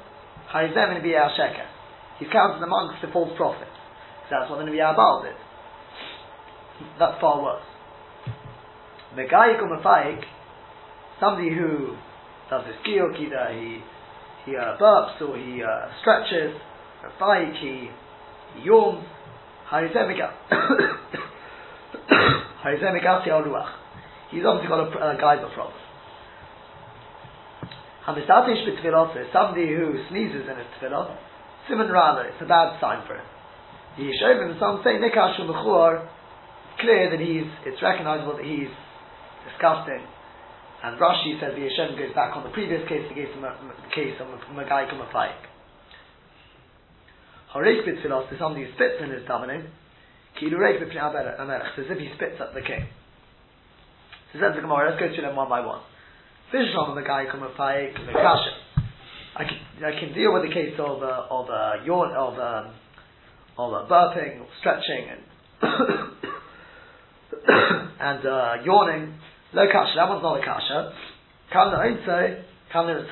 [0.52, 1.66] Harizem in Biyah Sheker.
[2.18, 3.70] He's counted amongst the false prophets.
[4.30, 5.36] That's what the Nabi Abal did.
[6.98, 7.64] That's far worse.
[9.16, 10.22] Megayik or Mefayik,
[11.20, 11.96] somebody who
[12.50, 13.78] does this giyuk, either he,
[14.44, 16.54] he uh, burps or he uh, stretches,
[17.04, 17.88] Mefayik, he,
[18.56, 19.04] he yawns,
[19.70, 20.10] Harizem
[24.30, 25.82] He's obviously got a, a geyser problem.
[28.06, 31.16] Hamistatish b'tfilah is somebody who sneezes in his tefillah.
[31.68, 33.24] Simon Rana, it's a bad sign for him.
[33.96, 36.08] The Yeshovim, some say Nikashu Mechur,
[36.80, 38.72] clear that he's, it's recognizable that he's
[39.46, 40.02] disgusting.
[40.82, 43.94] And Rashi says the Yeshovim goes back on the previous case, the case of, the
[43.94, 45.38] case of Magai Kumapayik.
[47.54, 49.68] Horik b'tfilah is somebody spits in his davening.
[50.40, 52.88] Kilu reik Amelech, as if he spits at the king.
[54.32, 55.82] So says the Gemara, let's go through them one by one.
[56.52, 58.50] Vishlam the guy come a the kasha.
[59.36, 62.74] I can I can deal with the case of uh, of uh, yawn of um,
[63.56, 65.22] of uh, burping stretching and
[68.00, 69.14] and uh, yawning.
[69.54, 69.92] No kasha.
[69.96, 70.92] That one's not a kasha.
[71.52, 73.04] Kam the kam the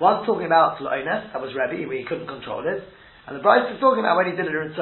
[0.00, 2.80] One's talking about lo'ones, that was Rebbe, where he couldn't control it,
[3.28, 4.72] and the Brisa is talking about when he did it in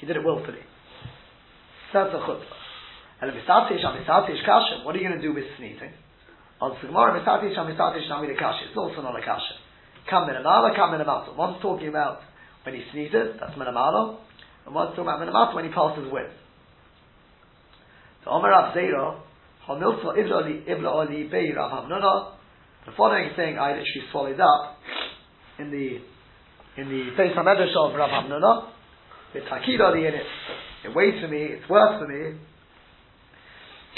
[0.00, 0.58] He did it willfully.
[1.94, 2.58] That's a chutzpah.
[3.22, 4.82] And misatish misatish kasha.
[4.82, 5.94] What are you going to do with sneezing?
[6.60, 8.66] On Gemara, misatish misatish nami kasha.
[8.68, 9.54] It's also not a kasha.
[10.10, 11.36] Kam minamala, kam minamato.
[11.36, 12.18] One's talking about
[12.66, 14.18] when he sneezes, that's minamalo,
[14.66, 16.34] and one's talking about minamato when he passes wind.
[18.28, 19.16] So Omer Rav Zera,
[19.66, 21.28] Hamilto Ibla Oli.
[21.28, 24.76] The following thing I literally swallowed up
[25.58, 25.98] in the
[26.80, 28.68] in the Beis of Rav Hamnuna.
[29.34, 30.26] It's Hakidoli in it.
[30.84, 31.42] It weighs for me.
[31.42, 32.38] It's worth for me.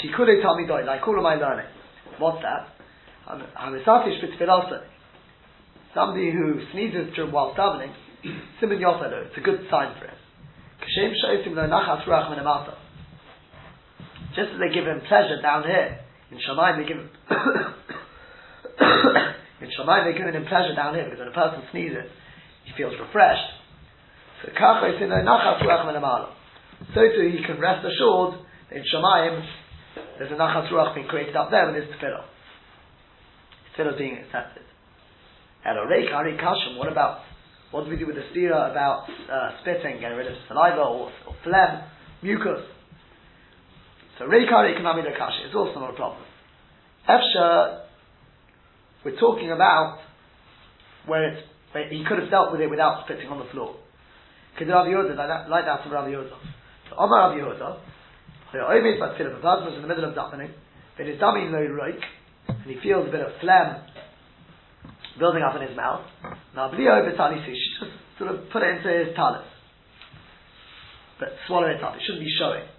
[0.01, 1.67] Kikule doy, like all of my learning.
[2.17, 2.67] What's that?
[3.27, 4.83] Hamisatish b'tfilasa.
[5.93, 7.93] Somebody who sneezes during while davening,
[8.61, 10.15] yofelo, it's a good sign for him.
[10.81, 11.13] Kashem
[11.53, 12.77] lo nachas.
[14.35, 15.99] Just as they give him pleasure down here,
[16.31, 17.09] in Shamayim they give him,
[19.61, 22.07] in Shamayim they give him pleasure down here, because when a person sneezes,
[22.63, 23.51] he feels refreshed.
[24.41, 24.51] So
[26.95, 29.45] too he can rest assured that in Shamayim
[30.17, 32.23] there's a nachas ruach being created up there with his tefillah.
[33.75, 34.63] Tefillah being accepted.
[35.65, 37.19] And a reik hari kashim, what about,
[37.71, 41.11] what do we do with the stira about uh, spitting, getting rid of saliva or,
[41.27, 41.83] or phlegm,
[42.23, 42.61] mucus?
[44.21, 46.21] So reik hari kanami kashim, it's also not a problem.
[47.09, 47.85] Efsha,
[49.03, 49.97] we're talking about
[51.07, 51.41] where it's,
[51.71, 53.77] where he could have dealt with it without spitting on the floor.
[54.53, 56.37] Because Rav Yehuda, like that, like that from Rav Yehuda.
[56.89, 57.81] So Omar Rav Yehuda,
[58.53, 60.53] the person was in the middle of davening,
[60.97, 61.97] but his dummy low roik,
[62.47, 63.81] and he feels a bit of phlegm
[65.17, 66.05] building up in his mouth.
[66.53, 69.49] Now Blio Vitali should just sort of put it into his talus.
[71.17, 72.69] But swallow it up, it shouldn't be showing.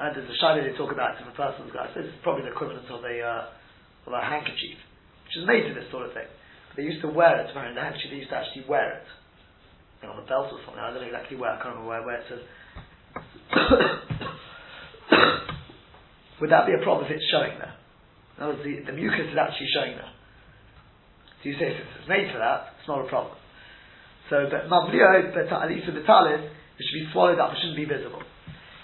[0.00, 2.56] And there's a shadow they talk about if a person's got this is probably the
[2.56, 4.80] equivalent of a uh, of a handkerchief,
[5.28, 6.24] which is made to this sort of thing.
[6.72, 9.04] But they used to wear it, wearing the handkerchief, they used to actually wear it.
[10.00, 11.92] You know, on a belt or something, I don't know exactly where, I can't remember
[11.92, 12.40] where, where it says
[16.40, 17.76] would that be a problem if it's showing there?
[18.38, 20.16] In other words, the, the mucus is actually showing there.
[21.44, 23.36] So you say since it's made for that, it's not a problem.
[24.32, 27.60] So, but mablio, but at least with the talis, it should be swallowed up, it
[27.60, 28.24] shouldn't be visible.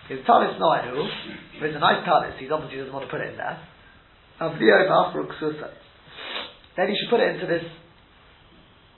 [0.08, 1.02] His talis no who,
[1.58, 3.58] but it's a nice talis, he obviously doesn't want to put it in there.
[4.40, 5.74] Avlio mafruk susa.
[6.76, 7.64] Then he should put it into this,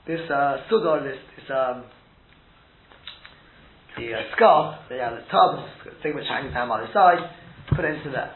[0.06, 1.84] this, uh, sudor, this, this, um,
[3.96, 7.22] the uh, scarf, the, uh, the tub, the thing which hangs down by the side,
[7.74, 8.34] put it into there.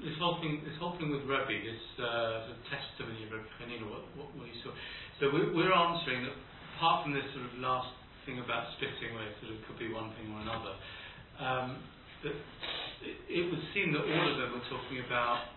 [0.00, 3.50] This whole thing, this whole thing with Rebbe, this uh, sort of testimony of Rebbe
[3.60, 4.72] Hanina, what, what, what he saw.
[5.20, 6.32] So we're, we're answering that
[6.78, 7.92] apart from this sort of last
[8.30, 10.74] thing about splitting, where sort of could be one thing or another,
[11.42, 11.82] um,
[12.22, 12.38] that
[13.02, 15.50] it, it would seem that all of them were talking about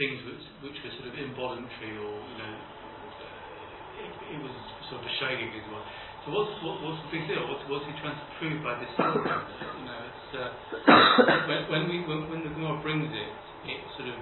[0.00, 2.54] things which, which were sort of involuntary or, you know,
[4.00, 4.54] it, it was
[4.88, 5.84] sort of a shading as well.
[6.24, 7.44] So what's, what, what's the big deal?
[7.44, 8.90] What's, what's he trying to prove by this?
[8.96, 10.50] you know, it's, uh,
[11.52, 13.32] when, when, we, when, when the Gemara brings it,
[13.68, 14.18] it sort of,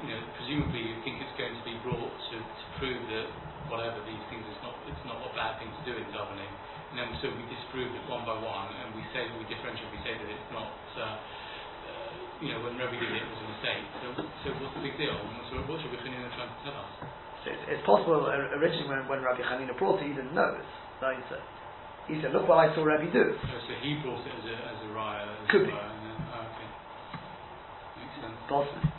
[0.00, 3.28] you know, presumably you think it's going to be brought to, to prove that
[3.68, 6.52] whatever these things, it's not, it's not a bad thing to do in davening.
[6.90, 9.90] And then so we disprove it one by one, and we say we differentiate.
[9.90, 10.70] We say that it's not.
[10.94, 12.10] Uh, uh,
[12.40, 13.84] you know, when Rebbe did it, it was a mistake.
[14.02, 14.06] So,
[14.44, 15.14] so what's the big deal?
[15.14, 16.92] What's, what's Rabbi Chanina trying to tell us?
[17.42, 20.56] So it's, it's possible uh, originally when, when Rabbi Hanina brought it, he didn't know
[20.58, 20.66] it.
[21.00, 21.42] So he said,
[22.10, 23.34] he said, look what I saw Rabbi do.
[23.34, 25.26] Oh, so he brought it as a as a raya.
[25.26, 25.74] As Could a be.
[25.74, 26.68] oh, okay.
[27.98, 28.38] Makes sense.
[28.50, 28.90] Possibly.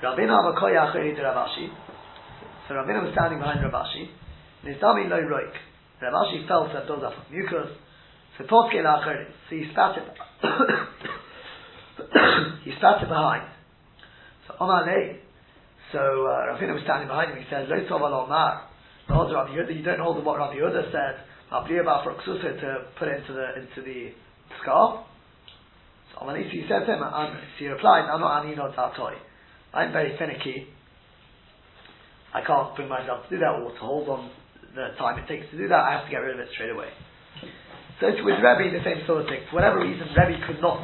[0.00, 1.68] Ravina Amakoya Acheri to Rav Ashi.
[2.68, 4.08] So Ravina was standing behind Rav Ashi.
[4.64, 5.56] Nizami lo roik.
[6.00, 7.68] Rav Ashi felt a build up of mucus.
[8.38, 8.44] So.
[8.48, 10.04] So he it.
[12.64, 12.72] he
[13.02, 13.46] it behind.
[14.48, 15.18] So Omar Lei.
[15.92, 17.38] So uh, Ravina was standing behind him.
[17.38, 18.68] He said, Lo tov al Omar.
[19.08, 21.24] You don't hold what Rabbi Yehuda said.
[21.74, 22.12] Yehuda for
[22.60, 24.12] to put into the into the
[24.62, 25.00] scarf.
[26.12, 29.16] So Omar Nisi said to him, um, so he replied, I'm not Anino Tatoi.
[29.74, 30.68] I'm very finicky.
[32.32, 34.30] I can't bring myself to do that or to hold on
[34.74, 35.80] the time it takes to do that.
[35.80, 36.88] I have to get rid of it straight away.
[38.00, 39.44] So it's with Rebbe the same sort of thing.
[39.50, 40.80] For whatever reason, Rebbe could not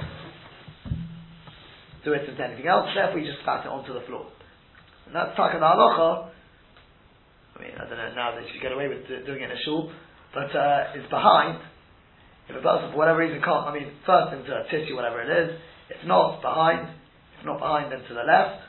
[2.05, 4.31] do it into anything else, therefore he just spat it onto the floor.
[5.07, 6.31] And that's Taka Halacha.
[7.57, 9.61] I mean, I don't know now that you get away with doing it in a
[9.65, 9.91] shul,
[10.35, 11.59] but uh, it's behind.
[12.49, 15.31] If a person for whatever reason can't, I mean, first into a tissue, whatever it
[15.31, 15.59] is.
[15.91, 16.95] If not, behind.
[17.41, 18.66] If not behind, then to the left.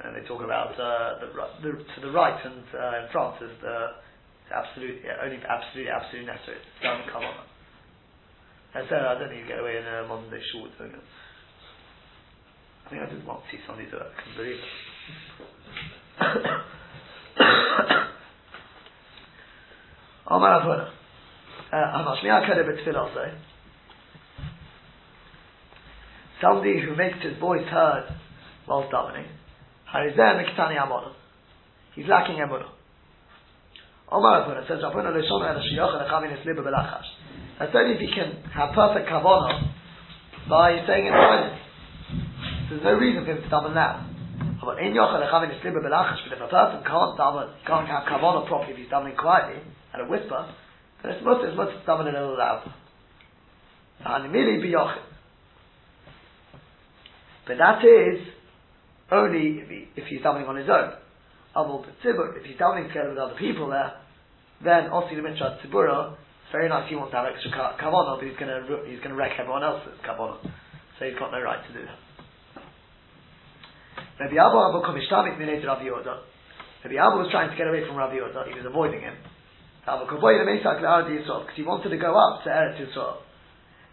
[0.00, 1.28] And they talk about uh, the,
[1.60, 4.00] the, to the right and uh, in France is the
[4.54, 6.56] absolute, yeah, only absolutely, absolutely necessary.
[6.56, 7.44] It doesn't come on.
[8.74, 11.04] I said I don't think you get away in a modern day it.
[12.86, 14.02] I think I did once see somebody do it.
[14.02, 14.64] I couldn't believe it.
[20.30, 20.90] Omar Avona.
[21.72, 23.34] Hamashmiya Kedeh B'Tfilah say.
[26.40, 28.08] Somebody who makes his voice heard
[28.66, 29.26] whilst davening.
[31.94, 32.70] He's lacking Emunah.
[34.10, 37.06] Omar Avona says, Rabbeinu Leshon El Shiyach El Chavin Esliba Belachash.
[37.58, 39.70] That's only if he can have perfect kavanah
[40.48, 41.60] by saying it silently.
[42.70, 44.06] There's no reason for him to daven loud.
[44.64, 48.04] But in Yochel Echavin is Libba Belachash, but if a person can't daven, can't have
[48.04, 49.62] kavanah properly if he's davening quietly,
[49.92, 50.54] at a whisper,
[51.02, 52.72] then it's much, it's much to daven a little louder.
[54.04, 55.02] And immediately be Yochel.
[57.46, 58.26] But that is
[59.10, 60.94] only if, he, if he's davening on his own.
[61.56, 63.94] Aval Tzibur, if he's davening together with other people there,
[64.62, 68.26] then Osi Lemitra Tzibura, it's very nice he wants to have extra ka- kavanah, but
[68.26, 70.38] he's going to he's going to wreck everyone else's kavanah.
[70.98, 71.98] So he's got no right to do that.
[74.20, 76.20] Rabbi Abba Abba Komishtamik Minei Rabbi Yehuda.
[76.84, 78.52] Rabbi Abba was trying to get away from Rabbi Yehuda.
[78.52, 79.16] He was avoiding him.
[79.80, 80.20] Because
[81.56, 83.16] he wanted to go up to Eretz Yisrael.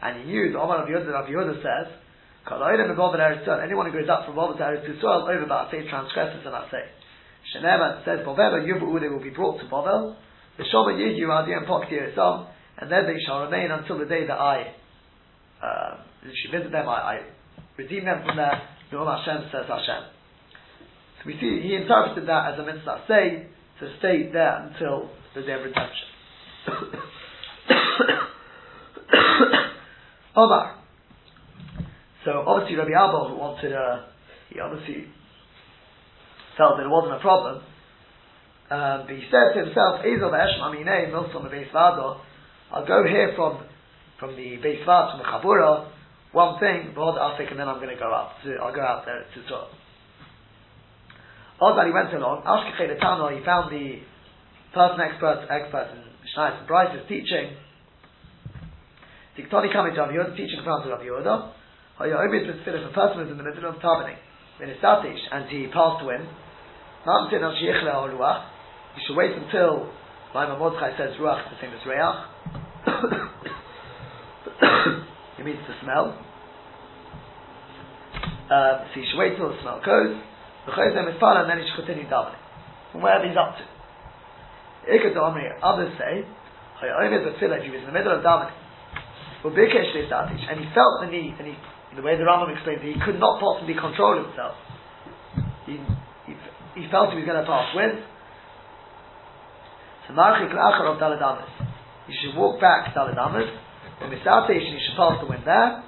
[0.01, 1.95] And he knew that Omar Rabbi Yehuda, Rabbi Yehuda says,
[2.47, 6.87] Anyone who goes up from Bovel to Eretz Yisrael, over Ba'asei transgresses and Asei.
[7.53, 10.15] Shenema says, Bovel Yubu they will be brought to Bovel.
[10.57, 14.39] The Shoma Yidu Adiyam Poktir Isam, and then they shall remain until the day that
[14.39, 14.73] I
[15.61, 17.19] uh, should visit them, I, I
[17.77, 18.61] redeem them from there.
[18.91, 20.03] Nu'um Hashem says Hashem.
[21.19, 23.47] So we see he interpreted that as a mitzvah say
[23.79, 26.07] to stay there until the day of redemption.
[30.35, 30.76] Omar.
[32.27, 34.03] So obviously Rabbi Abba who wanted uh,
[34.51, 35.07] he obviously
[36.59, 37.63] felt that it wasn't a problem.
[38.67, 42.19] Um, but he said to himself, Ezel ve'eshem aminei beis vado.
[42.69, 43.63] I'll go here from
[44.19, 45.87] from the beis vad, from the chabura,
[46.33, 48.35] one thing, but I'll and then I'm going to go up.
[48.43, 49.71] To, I'll go out there to talk.
[51.61, 54.03] Ozan he went along, Ashkechei Tano, he found the
[54.73, 57.55] person expert, expert in Mishnah and Bryce's teaching.
[59.39, 61.53] Tiktoni to Rav Yehuda, teaching of Rav Yehuda.
[61.97, 64.21] Hoya Obis Mitzvah, if a person was in the middle of davening,
[64.61, 66.29] in his statish, and he passed the wind,
[67.09, 69.89] you should wait until
[70.35, 71.97] Maimon Mordechai says ruach is the same as reach.
[75.39, 76.13] it means the smell.
[78.45, 80.21] Um, so you should wait till the smell goes.
[80.67, 82.37] And then he should continue davening.
[82.91, 83.65] From wherever he's up to.
[84.85, 88.53] Others say, if he was in the middle of davening,
[89.43, 91.55] and he felt the need, and he,
[91.97, 94.53] the way the Rambam explains it, he could not possibly control himself.
[95.65, 95.81] He,
[96.29, 96.33] he,
[96.77, 98.05] he felt he was going to pass wind.
[100.05, 101.49] So Marchik Lachar of Daladamas.
[102.05, 103.49] He should walk back Daladamas.
[103.97, 105.83] When Misatation, you should pass the wind there.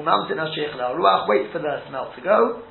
[0.00, 2.62] Umamtin Hashech Ruach, wait for the smell to go.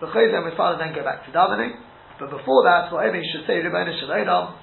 [0.00, 1.76] The B'chayzem, his father then go back to davening.
[2.18, 4.56] But before that, whatever you should say, Rebbeinu Shalom,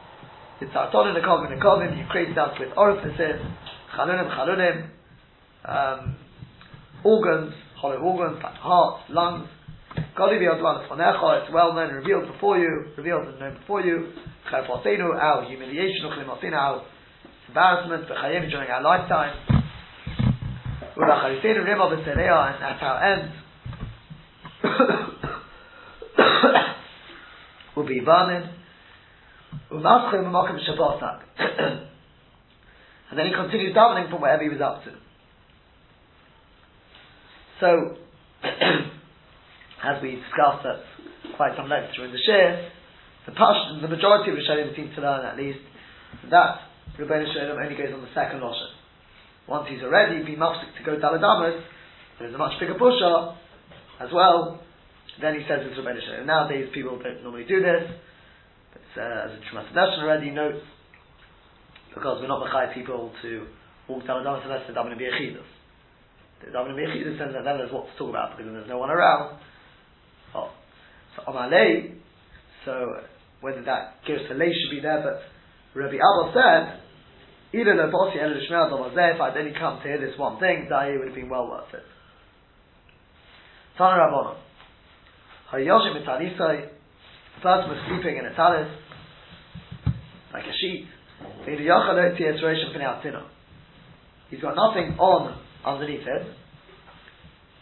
[0.62, 3.41] it's Arton in the Kovim in the Kovim, you create that with orifices,
[3.95, 4.89] Chalunim, Chalunim,
[5.66, 6.16] um,
[7.04, 9.47] organs, hollow organs, like heart, lungs.
[9.95, 14.14] It's well known, revealed before you, revealed and known before you.
[14.52, 16.82] Our humiliation, our
[17.47, 18.10] embarrassment,
[18.49, 19.36] during our lifetime.
[22.54, 23.34] And that's how it ends.
[27.76, 28.49] Will be Banin.
[33.12, 34.91] And then he continues davening from wherever he was up to.
[37.62, 37.93] So,
[38.43, 40.82] as we discussed at
[41.38, 42.74] quite some length during the share,
[43.30, 45.62] the pash, the majority of Rishonim seem to learn at least
[46.34, 46.57] that
[46.97, 48.74] Rebbeinu Shalom only goes on the second Lashon.
[49.47, 51.62] Once he's already been mafsik to go Daladamas,
[52.18, 53.38] there's a much bigger pusher
[54.01, 54.59] as well.
[55.22, 56.26] Then he says it's Rebbeinu Shalom.
[56.26, 57.93] Nowadays people don't normally do this.
[58.74, 60.66] But uh, as a Trumas already notes,
[61.93, 63.45] because we're not Machai people to
[63.88, 65.45] walk Daladamas unless they're B'Yechidus.
[65.45, 65.61] The
[66.50, 69.38] Davening Bechidus says that then there's what to talk about because there's no one around.
[70.34, 70.50] Oh.
[71.16, 71.94] So Amalei,
[72.66, 73.02] so
[73.42, 75.22] whether that gives to lay should be there, but
[75.80, 76.80] Rabbi Abba said,
[77.60, 80.39] either the Bossi El Shmuel was there, if I'd only come to hear this one
[80.39, 81.84] thing, Dahi would have been well worth it.
[83.78, 84.38] Tana Rabbanon.
[85.54, 86.70] Hayoshim Mitalisai,
[87.36, 88.70] the person was sleeping in a talis,
[90.34, 90.88] like a sheet.
[94.30, 96.28] He's got nothing on underneath it,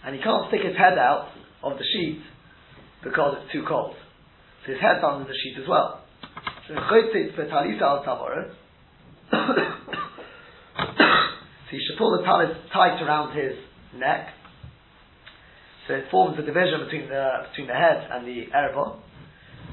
[0.05, 1.29] and he can't stick his head out
[1.63, 2.21] of the sheet
[3.03, 3.95] because it's too cold.
[4.65, 6.01] So his head's under the sheet as well.
[6.67, 6.79] So you
[11.71, 13.53] should pull the talis tight around his
[13.95, 14.29] neck.
[15.87, 18.93] So it forms a division between the between the head and the erba.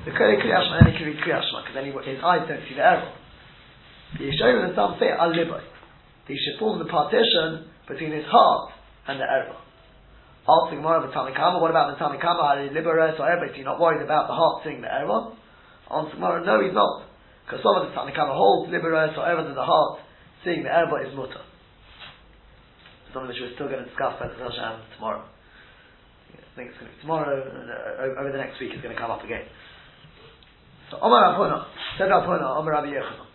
[0.07, 3.13] The kari kriyashma and the kriyashma, because he, his eyes don't see the erba.
[4.19, 8.73] The Yeshayim and some say al He should form the partition between his heart
[9.09, 9.57] and the erba.
[10.47, 12.43] Asking more of the Tanakama, what about the Tanakama?
[12.43, 13.51] Are you liberate or erba?
[13.55, 15.35] You're not worried about the heart seeing the erba?
[15.91, 17.07] Answer more, no, he's not.
[17.47, 20.01] Because some of the Tanakama holds liberate or erba that the heart
[20.45, 21.43] seeing the erba is mutter.
[23.15, 25.25] Something which we're still going to discuss by the tomorrow.
[26.35, 29.01] I think it's going to be tomorrow, uh, over the next week it's going to
[29.01, 29.45] come up again.
[30.91, 31.67] So, Omar Rapuna,
[31.99, 33.27] said Rapuna, Omar Rabbi Yechon,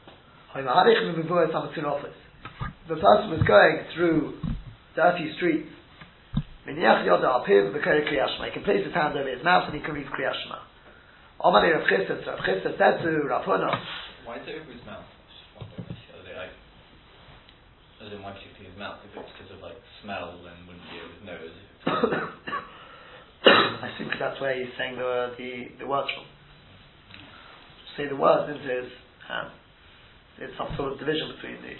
[2.87, 4.33] the person was going through
[4.95, 5.69] dirty streets,
[6.65, 10.59] he can place his hand over his mouth and he can read Kriyas Shema.
[11.43, 13.79] Omar Rav Chisda, Rav Chisda said to Rav Huna,
[14.25, 15.05] Why is it over his mouth?
[18.01, 18.97] As in, why particularly his mouth?
[19.05, 21.53] If it's because of like smell, then wouldn't be over his nose.
[23.85, 26.25] I think that's where he's saying the the, the words from.
[27.93, 28.89] Say the words into his
[29.29, 29.53] hand.
[30.41, 31.77] It's some sort of division between the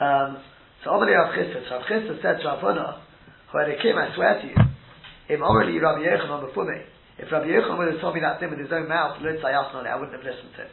[0.00, 0.42] Um,
[0.84, 3.00] so Omri Rav Chisda, Rav Chisda said to Avona,
[3.80, 4.56] came, I swear to you,
[5.28, 6.84] if already Rabbi Yochanan before me,
[7.18, 9.42] if Rabbi Yochanan would have told me that thing with his own mouth, I wouldn't
[9.42, 10.72] have listened to him.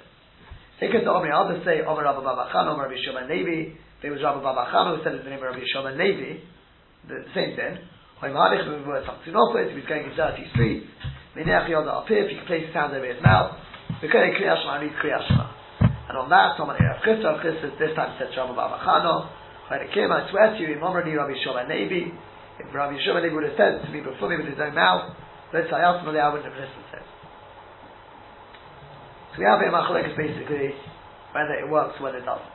[0.82, 4.98] Hikkat Omri, others say, Omar Rabbi Babachan, Omar Rabbi Shimon Nevi, there was Rabbi Babachan
[4.98, 6.44] who said the name of Rabbi Shimon Nevi,
[7.08, 7.80] the same thing.
[8.24, 10.88] If he was going in dirty streets,
[11.36, 13.58] Mineach Yoda Apir, if he could place his hand over his mouth,
[14.02, 15.53] because Kriyashma reads Kriyashma.
[16.14, 19.34] And on that, someone here, Chisda, Rav Chisda this time said Shabbat Babachano,
[19.65, 22.14] when it came, I swear to you, Imamrani Rabbi Shimon Nevi,
[22.61, 25.10] if Rabbi Shimon Nevi would have said to me before me with his own mouth,
[25.57, 27.07] let's say ultimately I wouldn't have listened to him.
[29.34, 30.77] So we have here Machlekes basically,
[31.34, 32.53] whether it works, or whether it doesn't.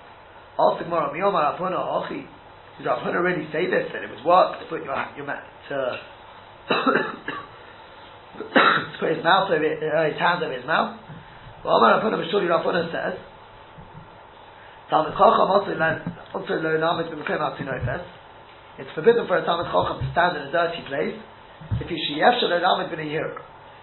[0.55, 2.31] Also, Gemara, Miyomar Rapuna Ochi,
[2.79, 5.35] did Rapuna already say this, that it was work to put your, your to,
[8.39, 10.95] to put his mouth over, uh, his hands over his mouth?
[11.67, 13.19] Well, Omar Rapuna, Mishuli Rapuna says,
[14.89, 15.77] Talmud Chacham also
[16.33, 18.05] also learn Amid b'Mekom Atinofes.
[18.79, 21.17] It's forbidden for a Talmud Chacham to stand in a dirty place
[21.81, 23.37] if he sheyef shel Amid b'Nehir,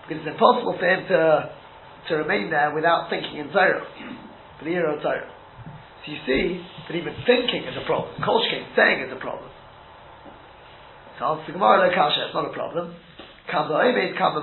[0.07, 1.49] because it's impossible for him to
[2.09, 5.29] to remain there without thinking in Torah, of Torah.
[6.05, 8.13] So you see that even thinking is a problem.
[8.21, 9.49] Kolshkin saying is a problem.
[11.17, 12.93] So the Gemara, Kasha, it's not a problem.
[13.49, 14.37] Kam ba'omed, kam.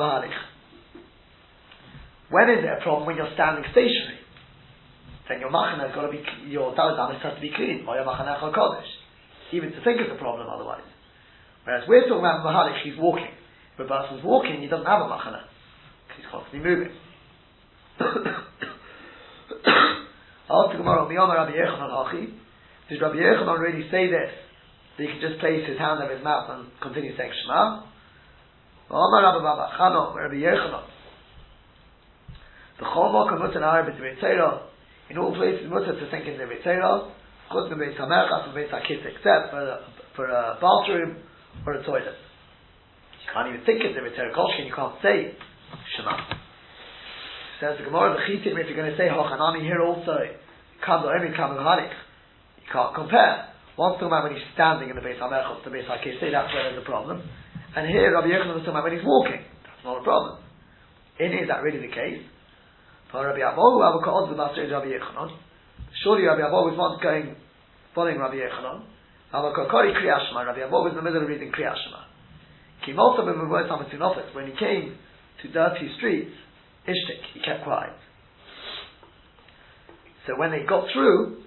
[2.30, 3.06] When is it a problem?
[3.06, 4.21] When you're standing stationary.
[5.32, 6.20] Then your machana has got to be,
[6.52, 8.84] your daladamis has to be clean, or your machana kodesh.
[9.52, 10.84] Even to think is a problem otherwise.
[11.64, 13.32] Whereas we're talking about mahalik, he's walking.
[13.72, 15.48] If a person's walking, he doesn't have a machana.
[16.04, 16.92] Because he's constantly moving.
[20.52, 22.28] Ask the Gemara, Miyama Rabbi Yochanan.
[22.90, 24.36] Does Rabbi Yochanan really say this?
[24.98, 27.88] That he can just place his hand over his mouth and continue saying Shema?
[28.90, 30.84] Miyama Rabbi Baba Chano, Rabbi Yochanan.
[32.80, 33.88] The Chomok and Mutan Arab
[35.10, 37.10] in all places Mutan to think in the Ritzera,
[37.50, 39.78] Chutz from Beis Hamerchas and Beis Hakit, except for a,
[40.16, 41.16] for a bathroom
[41.66, 42.16] or a toilet.
[43.22, 45.36] You can't even think of the Ritzera Kolshkin, you can't say
[45.96, 46.16] Shema.
[47.60, 50.18] Says the Gemara, the Chitim, if you're going to say Hochanami here also,
[50.84, 51.94] Kam Emi Kam Hanik.
[52.58, 53.52] You can't compare.
[53.78, 56.70] One's talking about when he's standing in the Beis HaMerchot, the Beis HaKisei, that's where
[56.70, 57.22] there's a problem.
[57.74, 59.40] And here Rabbi Yochanan was talking about when he's walking.
[59.64, 60.42] That's not a problem.
[61.18, 62.20] In is that really the case?
[63.20, 65.28] Rabbi oh, Avohu, Avokod, the Master Rabbi Yochanan.
[66.02, 67.36] Surely Rabbi Avohu was once going,
[67.94, 68.84] following Rabbi Yochanan.
[69.34, 72.04] Avokokori Kriyashma, Rabbi Avohu was in the middle of reading Kriyashma.
[72.86, 73.38] Kim also been
[74.00, 74.96] office when he came
[75.42, 76.32] to dirty streets,
[76.88, 77.92] Ishtik, he kept quiet.
[80.26, 81.44] So when they got through,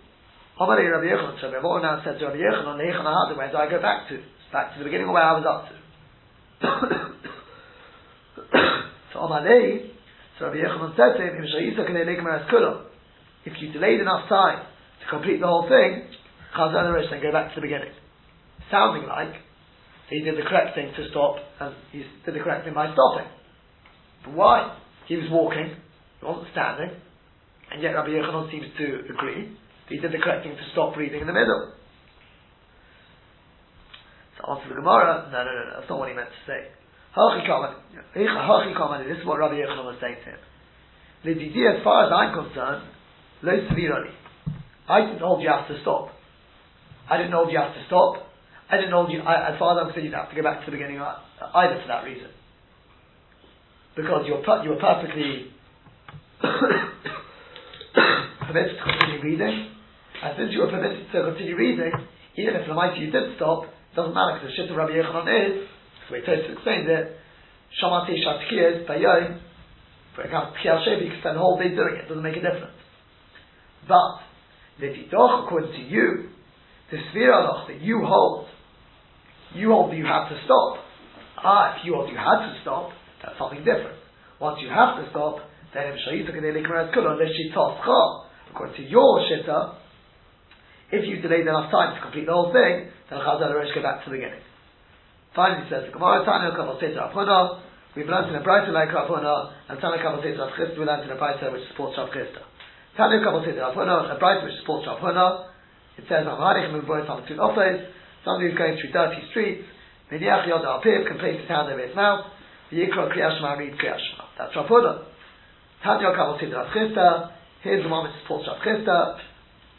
[0.62, 3.82] Amalei Rabbi Yochanan, so Rabbi now said to Rabbi Yochanan, Neichanan where do I go
[3.82, 4.22] back to?
[4.54, 5.74] Back to the beginning of where I was up to.
[9.14, 9.95] so Amalei,
[10.38, 11.40] so Rabbi Yochanan said to him,
[13.45, 14.66] if you delayed enough time
[14.99, 16.07] to complete the whole thing,
[16.57, 17.91] Chazal Rish, then go back to the beginning.
[18.72, 19.36] Sounding like
[20.10, 23.28] he did the correct thing to stop, and he did the correct thing by stopping.
[24.26, 24.78] But why?
[25.07, 25.76] He was walking,
[26.20, 26.90] he wasn't standing,
[27.72, 29.56] and yet Rabbi Yochanan seems to agree
[29.88, 31.74] that he did the correct thing to stop breathing in the middle.
[34.38, 36.62] So answer the Gemara, no, no, no, no, that's not what he meant to say.
[37.16, 37.24] This
[39.20, 40.40] is what Rabbi Yochanan was saying to him.
[41.26, 42.84] Lididi, as far as I'm concerned,
[43.42, 44.12] lo sevirani.
[44.88, 46.10] I didn't hold you have to stop.
[47.10, 48.28] I didn't hold you have to stop.
[48.70, 50.60] I didn't hold you, I, as far as I'm concerned, you have to go back
[50.66, 51.16] to the beginning uh,
[51.56, 52.30] either for that reason
[53.96, 55.48] because you're, you were perfectly
[58.44, 59.72] permitted to continue reading,
[60.22, 61.92] and since you were permitted to continue reading,
[62.36, 63.64] even if the mighty you did stop,
[63.96, 65.64] doesn't matter because the shit of Rabbi Yochanan is,
[66.10, 67.18] the way Tosis explains it,
[67.82, 69.40] Shamati Shatkiyas Bayoim,
[70.15, 72.41] for example, Kiel Shevi, can spend the whole day doing it, it doesn't make a
[72.41, 72.80] difference.
[73.88, 74.23] But,
[74.80, 76.30] the Didoch, according to you,
[76.91, 78.48] the Sviraloch that you hold,
[79.53, 80.84] you hold that you have to stop.
[81.38, 82.91] Ah, if you hold you had to stop,
[83.23, 83.98] that's something different.
[84.40, 85.38] Once you have to stop,
[85.73, 89.76] then Kula, unless she according to your Shitta,
[90.91, 94.06] if you delayed enough time to complete the whole thing, then Chazal Rosh go back
[94.06, 94.45] to the beginning.
[95.36, 97.60] Finally, says the Gemara Tanya Kabal Seta Apuna.
[97.91, 100.80] We've learned in a brisa like Apuna, and Tanya Kabal Seta Apchista.
[100.80, 102.40] We learned in a brisa which supports Apchista.
[102.95, 105.52] Tanya Kabal Seta Apuna, a brisa which supports Apuna.
[105.99, 107.84] It says Amarich Muvoi Samtun Ofes.
[108.24, 109.68] Somebody who's going through dirty streets.
[110.07, 112.32] Mediach Yod Alpiv can place his hand over his mouth.
[112.72, 114.40] Yikra Kriyashma, read Kriyashma.
[114.40, 115.03] That's Rapuda.
[115.84, 117.32] Tanya Kabal Sidra Chisda.
[117.62, 119.20] Here's the moment to support Rav Chisda.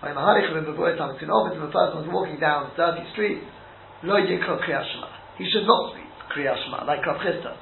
[0.02, 3.40] I'm a Harich Bevoy Tam Tzinovit, and the person was walking down a dirty street.
[4.04, 5.25] Lo Yikra Kriyashma.
[5.38, 7.56] He should not read Kriyashma, like Rav Chisda.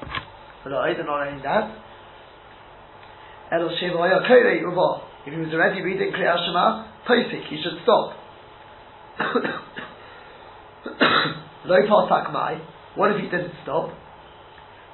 [0.62, 0.70] But
[1.06, 1.70] know any that.
[3.50, 8.16] If he was already reading Kriyashma, Pesik, he should stop.
[12.94, 13.90] What if he didn't stop?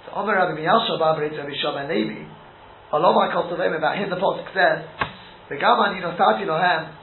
[0.07, 2.25] So Omer Rabbi Miyasha Babrit Rabbi Shama Levi,
[3.15, 4.85] my them about him the Pasuk says,
[5.49, 6.95] the Gaman Yinosati Lohem,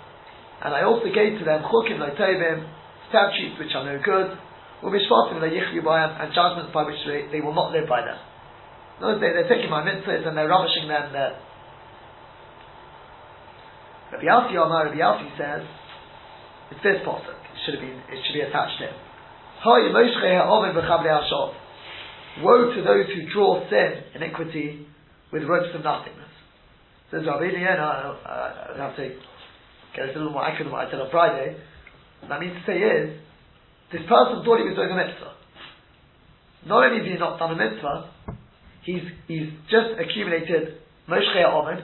[0.64, 2.68] and I also gave to them Chukim Loitevim,
[3.10, 4.38] statutes which are no good,
[4.84, 8.18] Uvishvatim Leyichyu Bayam, and judgments by which they, they will not live by them.
[9.02, 11.38] Notice they, they're taking my mitzvahs and they're rubbishing them there.
[14.12, 15.68] Rabbi Yalfi Omar, Rabbi Yalfi says,
[16.72, 18.82] it's this Pasuk, it should have been, it should be attached
[21.10, 21.54] Hashov.
[22.44, 24.86] Woe to those who draw sin, iniquity,
[25.34, 26.30] with ropes of nothingness.
[27.12, 29.10] Says Rabbi Eliezer, I, have to
[29.96, 31.58] get a little more accurate than what I said on Friday.
[32.22, 33.20] What I mean to say is,
[33.92, 35.34] this person thought he was doing a mitzvah.
[36.68, 38.12] Not only has he not done a mitzvah,
[38.84, 41.84] he's, he's just accumulated Moshe Omen.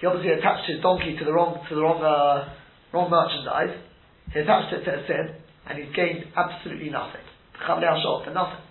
[0.00, 2.50] He obviously attached his donkey to the wrong, to the wrong, uh,
[2.92, 3.78] wrong merchandise.
[4.32, 5.38] He attached it to a sin,
[5.70, 7.22] and he's gained absolutely nothing.
[8.24, 8.64] For nothing.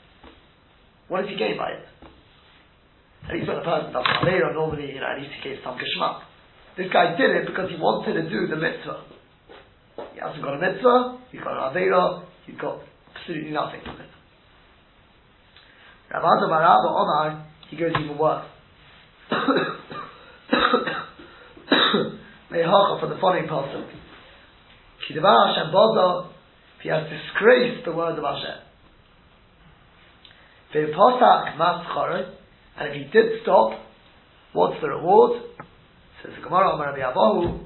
[1.07, 1.85] What does he gain by it?
[3.29, 5.79] At least when a person does Avera, normally, you know, at least he gave some
[5.79, 6.27] kishma.
[6.75, 9.03] This guy did it because he wanted to do the mitzvah.
[10.13, 12.79] He hasn't got a mitzvah, he's got an Avera, he's got
[13.15, 14.09] absolutely nothing from it.
[16.11, 18.45] Rav Adam Omar, he goes even worse.
[22.51, 23.89] Mehacha from the following pasuk.
[25.09, 26.29] Kidavar Hashem Bozo,
[26.81, 28.59] he has disgraced the word of Hashem.
[30.73, 31.85] Ve'posak mas
[32.75, 33.79] and if he did stop,
[34.53, 35.41] what's the reward?
[36.21, 37.65] Says the Gemara, Rabbi Abahu,